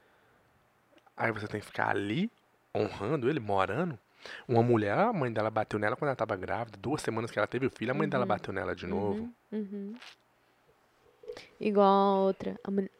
Aí 1.17 1.31
você 1.31 1.47
tem 1.47 1.59
que 1.59 1.65
ficar 1.65 1.89
ali, 1.89 2.31
honrando 2.73 3.29
ele, 3.29 3.39
morando, 3.39 3.99
uma 4.47 4.63
mulher, 4.63 4.97
a 4.97 5.13
mãe 5.13 5.31
dela 5.31 5.49
bateu 5.49 5.77
nela 5.79 5.95
quando 5.95 6.07
ela 6.09 6.13
estava 6.13 6.35
grávida, 6.35 6.77
duas 6.77 7.01
semanas 7.01 7.29
que 7.29 7.37
ela 7.37 7.47
teve 7.47 7.65
o 7.65 7.69
filho, 7.69 7.91
a 7.91 7.93
mãe 7.93 8.05
uhum. 8.05 8.09
dela 8.09 8.25
bateu 8.25 8.53
nela 8.53 8.75
de 8.75 8.87
novo. 8.87 9.29
Uhum. 9.51 9.59
Uhum. 9.59 9.95
Igual 11.59 11.87
a 11.87 12.19
outra, 12.21 12.59
a, 12.63 12.71
mulher, 12.71 12.91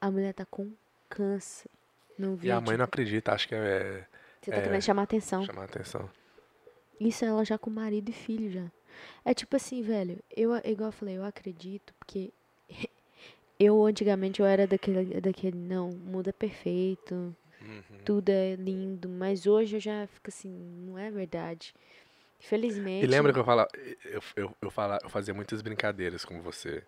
a 0.00 0.10
mulher 0.10 0.34
tá 0.34 0.44
com 0.44 0.72
câncer 1.08 1.70
no 2.18 2.34
vídeo. 2.34 2.48
E 2.48 2.52
a 2.52 2.60
mãe 2.60 2.76
não 2.76 2.84
acredita, 2.84 3.32
acho 3.32 3.48
que 3.48 3.54
é. 3.54 4.06
Você 4.40 4.50
tá 4.50 4.56
é, 4.56 4.62
querendo 4.62 4.82
chamar 4.82 5.02
atenção. 5.02 5.44
Chamar 5.44 5.64
atenção. 5.64 6.08
Isso 6.98 7.24
ela 7.24 7.44
já 7.44 7.58
com 7.58 7.70
marido 7.70 8.08
e 8.10 8.12
filho 8.12 8.50
já. 8.50 8.66
É 9.24 9.34
tipo 9.34 9.56
assim, 9.56 9.82
velho, 9.82 10.18
eu, 10.36 10.54
igual 10.64 10.88
eu 10.88 10.92
falei, 10.92 11.16
eu 11.16 11.24
acredito, 11.24 11.94
porque 11.98 12.32
eu 13.58 13.84
antigamente 13.84 14.40
eu 14.40 14.46
era 14.46 14.66
daquele, 14.66 15.20
daquele 15.20 15.56
não, 15.56 15.90
muda 15.90 16.32
perfeito, 16.32 17.34
Uhum. 17.60 17.98
Tudo 18.04 18.30
é 18.30 18.54
lindo, 18.54 19.08
mas 19.08 19.46
hoje 19.46 19.76
eu 19.76 19.80
já 19.80 20.06
fico 20.06 20.28
assim, 20.28 20.50
não 20.50 20.98
é 20.98 21.10
verdade. 21.10 21.74
Infelizmente. 22.38 23.04
E 23.04 23.06
lembra 23.06 23.32
que 23.32 23.38
eu 23.38 23.44
falava, 23.44 23.68
eu, 24.04 24.22
eu, 24.34 24.56
eu, 24.62 24.70
falava, 24.70 25.00
eu 25.04 25.10
fazia 25.10 25.34
muitas 25.34 25.60
brincadeiras 25.60 26.24
com 26.24 26.40
você. 26.40 26.82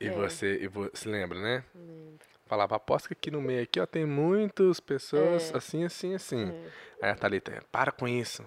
E 0.00 0.08
é. 0.08 0.10
você, 0.10 0.58
e 0.60 0.66
você 0.66 1.08
lembra, 1.08 1.40
né? 1.40 1.64
Lembro. 1.74 2.26
Falava, 2.46 2.74
aposto 2.74 3.08
que 3.08 3.14
aqui 3.14 3.30
no 3.30 3.40
meio 3.40 3.62
aqui, 3.62 3.78
ó, 3.78 3.86
tem 3.86 4.04
muitas 4.04 4.80
pessoas 4.80 5.52
é. 5.52 5.56
assim, 5.56 5.84
assim, 5.84 6.14
assim. 6.14 6.50
É. 6.50 6.70
Aí 7.00 7.10
a 7.10 7.14
Thalita, 7.14 7.62
para 7.70 7.92
com 7.92 8.08
isso. 8.08 8.44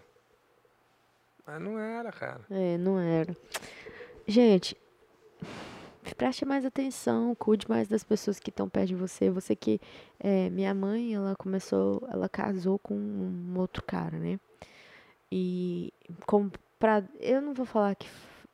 Mas 1.46 1.62
não 1.62 1.78
era, 1.80 2.12
cara. 2.12 2.42
É, 2.50 2.78
não 2.78 3.00
era. 3.00 3.36
Gente, 4.28 4.76
preste 6.18 6.46
mais 6.46 6.66
atenção, 6.66 7.36
cuide 7.36 7.68
mais 7.70 7.88
das 7.88 8.04
pessoas 8.04 8.40
que 8.40 8.50
estão 8.50 8.68
perto 8.70 8.88
de 8.88 8.96
você. 8.96 9.30
Você 9.30 9.56
que 9.56 9.80
é, 10.20 10.50
minha 10.50 10.74
mãe, 10.74 11.14
ela 11.14 11.36
começou, 11.36 12.08
ela 12.12 12.28
casou 12.30 12.80
com 12.80 12.96
um 12.96 13.54
outro 13.58 13.84
cara, 13.84 14.18
né? 14.18 14.40
E 15.32 15.92
como 16.26 16.52
pra, 16.80 17.04
eu 17.20 17.42
não 17.42 17.54
vou 17.54 17.66
falar 17.66 17.96
que 17.96 18.08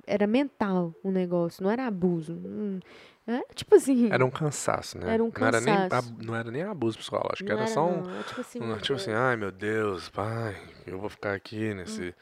era 0.08 0.26
mental 0.26 0.94
o 1.04 1.12
negócio, 1.12 1.64
não 1.64 1.70
era 1.72 1.86
abuso. 1.86 2.34
Hum, 2.34 2.80
É, 3.28 3.42
tipo 3.54 3.76
assim. 3.76 4.12
Era 4.12 4.26
um 4.26 4.32
cansaço, 4.32 4.98
né? 4.98 5.14
Era 5.14 5.24
um 5.24 5.32
Não 5.38 5.48
era 5.48 5.62
nem, 5.62 5.74
cansaço. 5.76 6.14
não 6.24 6.36
era 6.36 6.50
nem 6.52 6.64
abuso 6.64 6.98
psicológico, 6.98 7.48
não 7.48 7.56
era 7.56 7.68
só 7.68 7.86
um. 7.86 8.00
é 8.00 8.24
tipo 8.24 8.42
assim. 8.42 8.60
um- 8.60 8.78
tipo 8.78 8.94
assim, 8.96 9.12
ai 9.12 9.36
meu 9.38 9.52
Deus, 9.52 10.10
pai, 10.10 10.58
eu 10.88 11.00
vou 11.00 11.10
ficar 11.10 11.34
aqui 11.36 11.74
nesse. 11.74 12.14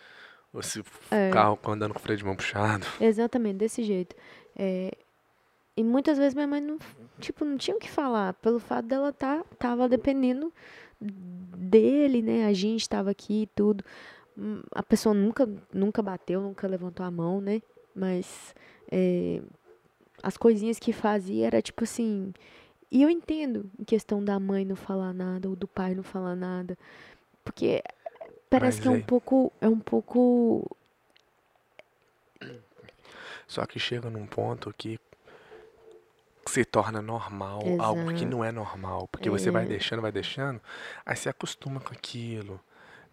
Esse 0.56 0.84
É. 1.12 1.30
carro 1.30 1.60
andando 1.68 1.94
com 1.94 2.00
o 2.00 2.02
freio 2.02 2.18
de 2.18 2.26
mão 2.26 2.36
puxado. 2.36 2.86
Exatamente, 3.00 3.58
desse 3.58 3.84
jeito. 3.84 4.16
É, 4.56 4.92
e 5.78 5.84
muitas 5.84 6.18
vezes 6.18 6.34
minha 6.34 6.48
mãe 6.48 6.60
não, 6.60 6.78
tipo, 7.20 7.46
não 7.46 7.58
tinha 7.58 7.78
o 7.78 7.80
que 7.80 7.90
falar, 7.90 8.34
pelo 8.36 8.60
fato 8.60 8.86
dela 8.88 9.14
tá, 9.14 9.44
tava 9.58 9.88
dependendo 9.88 10.52
dele, 11.00 12.22
né? 12.22 12.46
A 12.46 12.54
gente 12.54 12.82
estava 12.82 13.12
aqui 13.12 13.44
e 13.44 13.48
tudo. 13.48 13.84
Hum, 14.38 14.62
A 14.74 14.84
pessoa 14.84 15.14
nunca, 15.14 15.48
nunca 15.74 16.02
bateu, 16.02 16.42
nunca 16.42 16.68
levantou 16.68 17.06
a 17.06 17.12
mão, 17.12 17.40
né? 17.40 17.62
Mas 17.96 18.54
é, 18.92 19.42
as 20.24 20.36
coisinhas 20.38 20.80
que 20.80 20.92
fazia 20.92 21.48
era 21.48 21.62
tipo 21.62 21.84
assim. 21.84 22.34
E 22.92 23.04
eu 23.04 23.10
entendo 23.10 23.70
em 23.80 23.84
questão 23.84 24.24
da 24.24 24.40
mãe 24.40 24.66
não 24.66 24.76
falar 24.76 25.14
nada 25.14 25.48
ou 25.48 25.56
do 25.56 25.68
pai 25.68 25.94
não 25.94 26.04
falar 26.04 26.36
nada. 26.36 26.78
Porque 27.44 27.82
parece 28.50 28.78
Mas 28.78 28.82
que 28.82 28.88
é 28.88 28.92
um 28.92 28.96
aí- 28.96 29.04
pouco. 29.04 29.52
É 29.62 29.68
um 29.68 29.80
pouco. 29.80 30.76
Só 33.48 33.66
que 33.66 33.80
chega 33.80 34.10
num 34.10 34.26
ponto 34.28 34.74
que 34.78 35.00
se 36.46 36.64
torna 36.66 37.02
normal, 37.02 37.62
algo 37.80 38.08
que 38.10 38.14
Exato. 38.24 38.26
não 38.32 38.44
é 38.44 38.52
normal. 38.52 39.08
Porque 39.08 39.30
você 39.30 39.50
vai 39.52 39.64
É. 39.66 39.68
deixando, 39.68 40.02
vai 40.02 40.12
deixando, 40.12 40.62
aí 41.06 41.16
você 41.16 41.30
acostuma 41.30 41.80
com 41.80 41.94
aquilo. 41.94 42.60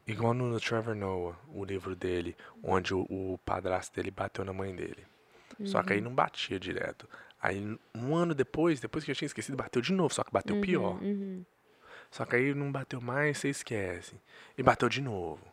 Igual 0.06 0.34
no 0.34 0.58
Trevor 0.60 0.94
Noah, 0.94 1.36
o 1.52 1.64
livro 1.64 1.96
dele, 1.96 2.36
onde 2.62 2.94
o, 2.94 3.00
o 3.10 3.38
padrasto 3.44 3.94
dele 3.96 4.10
bateu 4.10 4.44
na 4.44 4.52
mãe 4.52 4.74
dele. 4.74 5.04
Só 5.64 5.82
que 5.82 5.94
aí 5.94 5.98
Uhum. 5.98 6.04
não 6.06 6.14
batia 6.14 6.60
direto. 6.60 7.08
Aí 7.42 7.78
um 7.94 8.14
ano 8.14 8.34
depois, 8.34 8.78
depois 8.78 9.04
que 9.04 9.10
eu 9.10 9.14
tinha 9.16 9.26
esquecido, 9.26 9.56
bateu 9.56 9.80
de 9.82 9.92
novo, 9.92 10.12
só 10.14 10.22
que 10.22 10.30
bateu 10.32 10.60
pior. 10.60 11.02
Uhum. 11.02 11.44
Só 12.16 12.24
que 12.24 12.34
aí 12.34 12.54
não 12.54 12.72
bateu 12.72 12.98
mais, 12.98 13.36
você 13.36 13.50
esquece. 13.50 14.14
E 14.56 14.62
bateu 14.62 14.88
de 14.88 15.02
novo. 15.02 15.44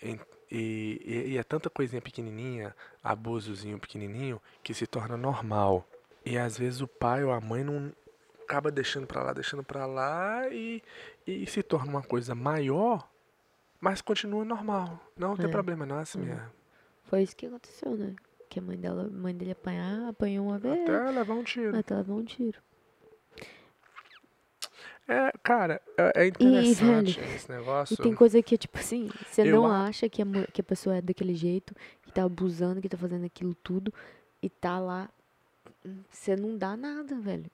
E, 0.00 0.20
e- 0.50 1.24
e 1.32 1.36
é 1.38 1.42
tanta 1.42 1.68
coisinha 1.68 2.00
pequenininha, 2.00 2.72
abusozinho 3.02 3.76
pequenininho, 3.78 4.40
que 4.62 4.72
se 4.72 4.86
torna 4.86 5.16
normal. 5.16 5.84
E 6.24 6.38
às 6.38 6.56
vezes 6.56 6.80
o 6.80 6.86
pai 6.86 7.24
ou 7.24 7.32
a 7.32 7.40
mãe 7.40 7.64
não 7.64 7.92
acaba 8.44 8.70
deixando 8.70 9.04
pra 9.06 9.22
lá, 9.24 9.32
deixando 9.32 9.64
pra 9.64 9.84
lá 9.84 10.48
e, 10.48 10.80
e 11.26 11.44
se 11.48 11.60
torna 11.60 11.90
uma 11.90 12.02
coisa 12.02 12.32
maior, 12.32 13.08
mas 13.80 14.00
continua 14.00 14.44
normal. 14.44 15.00
Não 15.16 15.36
tem 15.36 15.46
É. 15.46 15.48
problema, 15.48 15.84
não 15.84 15.98
é 15.98 16.02
assim 16.02 16.20
mesmo. 16.20 16.50
Foi 17.04 17.22
isso 17.22 17.34
que 17.34 17.46
aconteceu, 17.46 17.96
né? 17.96 18.14
Que 18.48 18.60
a 18.60 18.62
mãe 18.62 18.76
dela, 18.78 19.06
a 19.06 19.10
mãe 19.10 19.34
dele 19.34 19.50
apanhar, 19.52 20.08
apanhou 20.08 20.46
uma 20.46 20.58
vez, 20.58 20.88
Até 20.88 21.10
levar 21.10 21.34
um 21.34 21.42
tiro. 21.42 21.76
até 21.76 21.96
levou 21.96 22.18
um 22.18 22.24
tiro. 22.24 22.60
É, 25.08 25.32
cara, 25.42 25.80
é, 25.96 26.22
é 26.24 26.26
interessante 26.26 27.20
velho, 27.20 27.34
esse 27.36 27.50
negócio. 27.50 27.94
E 27.94 27.96
tem 27.96 28.14
coisa 28.14 28.42
que, 28.42 28.58
tipo 28.58 28.76
assim, 28.78 29.08
você 29.24 29.42
Eu 29.42 29.56
não 29.56 29.66
a- 29.70 29.86
acha 29.86 30.08
que 30.08 30.20
a, 30.20 30.26
que 30.52 30.60
a 30.60 30.64
pessoa 30.64 30.96
é 30.96 31.00
daquele 31.00 31.34
jeito, 31.34 31.74
que 32.02 32.12
tá 32.12 32.24
abusando, 32.24 32.80
que 32.80 32.88
tá 32.88 32.96
fazendo 32.96 33.24
aquilo 33.24 33.54
tudo, 33.54 33.92
e 34.42 34.50
tá 34.50 34.78
lá, 34.80 35.08
você 36.10 36.34
não 36.34 36.58
dá 36.58 36.76
nada, 36.76 37.14
velho. 37.20 37.48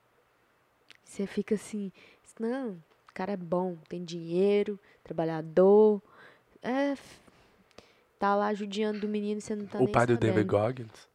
Você 1.04 1.26
fica 1.26 1.56
assim, 1.56 1.92
não, 2.40 2.70
o 2.70 3.12
cara 3.12 3.32
é 3.32 3.36
bom, 3.36 3.76
tem 3.86 4.02
dinheiro, 4.02 4.80
trabalhador, 5.04 6.00
é, 6.62 6.96
tá 8.18 8.34
lá 8.34 8.54
judiando 8.54 9.00
do 9.00 9.08
menino 9.08 9.38
e 9.38 9.42
você 9.42 9.54
não 9.54 9.66
tá 9.66 9.78
o 9.78 9.84
nem 9.84 9.92
pai 9.92 10.06
do 10.06 10.16
David. 10.16 10.46
Goggins, 10.46 11.08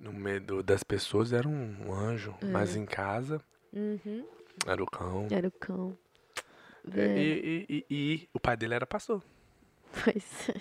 no 0.00 0.14
meio 0.14 0.40
do- 0.40 0.62
das 0.62 0.82
pessoas, 0.82 1.30
era 1.32 1.46
um 1.46 1.92
anjo, 1.92 2.34
mas 2.42 2.74
em 2.74 2.86
casa 2.86 3.38
Uhum, 3.72 4.24
era 4.66 4.82
o 4.82 4.86
cão. 4.86 5.28
era 5.30 5.48
o 5.48 5.52
cão. 5.52 5.96
É, 6.92 7.18
E, 7.18 7.66
e- 7.68 7.86
e- 7.90 7.94
e 7.94 8.28
o 8.32 8.38
pai 8.40 8.56
dele 8.56 8.74
era 8.74 8.86
pastor. 8.86 9.22
Pois 10.04 10.48
é. 10.48 10.60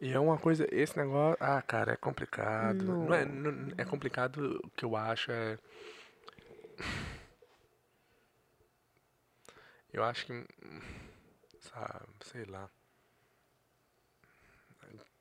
E 0.00 0.12
é 0.12 0.18
uma 0.20 0.38
coisa, 0.38 0.66
esse 0.70 0.96
negócio, 0.98 1.36
ah, 1.40 1.60
cara, 1.62 1.92
é 1.94 1.96
complicado. 1.96 2.84
Não 2.84 3.14
é, 3.14 3.24
Não. 3.24 3.50
não- 3.52 3.72
é 3.78 3.84
complicado, 3.84 4.60
o 4.62 4.70
que 4.70 4.84
eu 4.84 4.94
acho 4.94 5.30
é. 5.32 5.58
Eu 9.92 10.04
acho 10.04 10.26
que, 10.26 10.46
sabe, 11.60 12.06
sei 12.24 12.44
lá. 12.44 12.68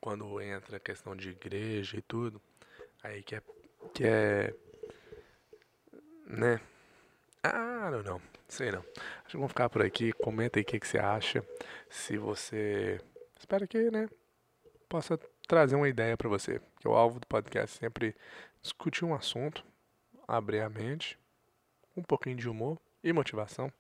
Quando 0.02 0.40
entra 0.42 0.78
a 0.78 0.80
questão 0.80 1.16
de 1.16 1.30
igreja 1.30 1.98
e 1.98 2.02
tudo, 2.02 2.42
aí 3.02 3.24
que 3.24 3.36
é, 3.36 3.42
que 3.94 4.04
é, 4.04 4.54
né? 6.28 6.60
Ah, 7.54 7.90
não, 7.92 8.04
não, 8.04 8.22
sei 8.48 8.72
não. 8.72 8.80
Acho 8.80 9.30
que 9.30 9.38
vamos 9.38 9.52
ficar 9.52 9.70
por 9.70 9.82
aqui, 9.82 10.12
comenta 10.14 10.60
aí 10.60 10.64
o 10.64 10.66
que, 10.66 10.80
que 10.80 10.88
você 10.88 10.98
acha, 10.98 11.46
se 11.90 12.18
você, 12.18 13.00
espero 13.40 13.68
que, 13.68 13.92
né, 13.92 14.10
possa 14.88 15.20
trazer 15.48 15.76
uma 15.76 15.90
ideia 15.90 16.18
pra 16.18 16.30
você. 16.30 16.62
Que 16.80 16.88
o 16.88 16.94
alvo 16.94 17.20
do 17.20 17.28
podcast 17.28 17.78
é 17.78 17.80
sempre 17.80 18.16
discutir 18.62 19.06
um 19.06 19.14
assunto, 19.14 19.66
abrir 20.28 20.62
a 20.62 20.70
mente, 20.70 21.20
um 21.96 22.02
pouquinho 22.02 22.36
de 22.36 22.50
humor 22.50 22.80
e 23.04 23.14
motivação. 23.14 23.72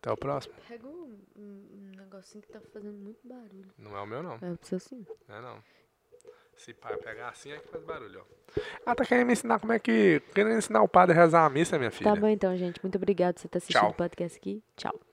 Até 0.00 0.12
o 0.12 0.16
próximo. 0.16 0.54
Pega 0.68 0.86
um, 0.86 1.18
um 1.36 1.92
negocinho 1.96 2.42
que 2.42 2.52
tá 2.52 2.60
fazendo 2.72 2.96
muito 2.96 3.18
barulho. 3.26 3.72
Não 3.76 3.96
é 3.96 4.00
o 4.00 4.06
meu, 4.06 4.22
não. 4.22 4.38
É 4.40 4.50
o 4.50 4.58
seu 4.62 4.78
sim. 4.78 5.04
É, 5.28 5.40
não. 5.40 5.62
Se 6.58 6.74
pai 6.74 6.96
pegar 6.96 7.28
assim 7.28 7.52
é 7.52 7.58
que 7.58 7.68
faz 7.68 7.82
barulho, 7.84 8.20
ó. 8.20 8.60
Ah, 8.84 8.94
tá 8.94 9.04
querendo 9.04 9.26
me 9.26 9.32
ensinar 9.32 9.60
como 9.60 9.72
é 9.72 9.78
que... 9.78 10.20
Querendo 10.34 10.58
ensinar 10.58 10.82
o 10.82 10.88
padre 10.88 11.16
a 11.16 11.22
rezar 11.22 11.46
a 11.46 11.50
missa, 11.50 11.78
minha 11.78 11.90
filha. 11.90 12.12
Tá 12.12 12.20
bom 12.20 12.28
então, 12.28 12.56
gente. 12.56 12.82
Muito 12.82 12.96
obrigado 12.96 13.34
por 13.34 13.40
você 13.40 13.46
estar 13.46 13.58
assistindo 13.58 13.80
Tchau. 13.80 13.90
o 13.90 13.94
podcast 13.94 14.36
aqui. 14.38 14.62
Tchau. 14.76 15.08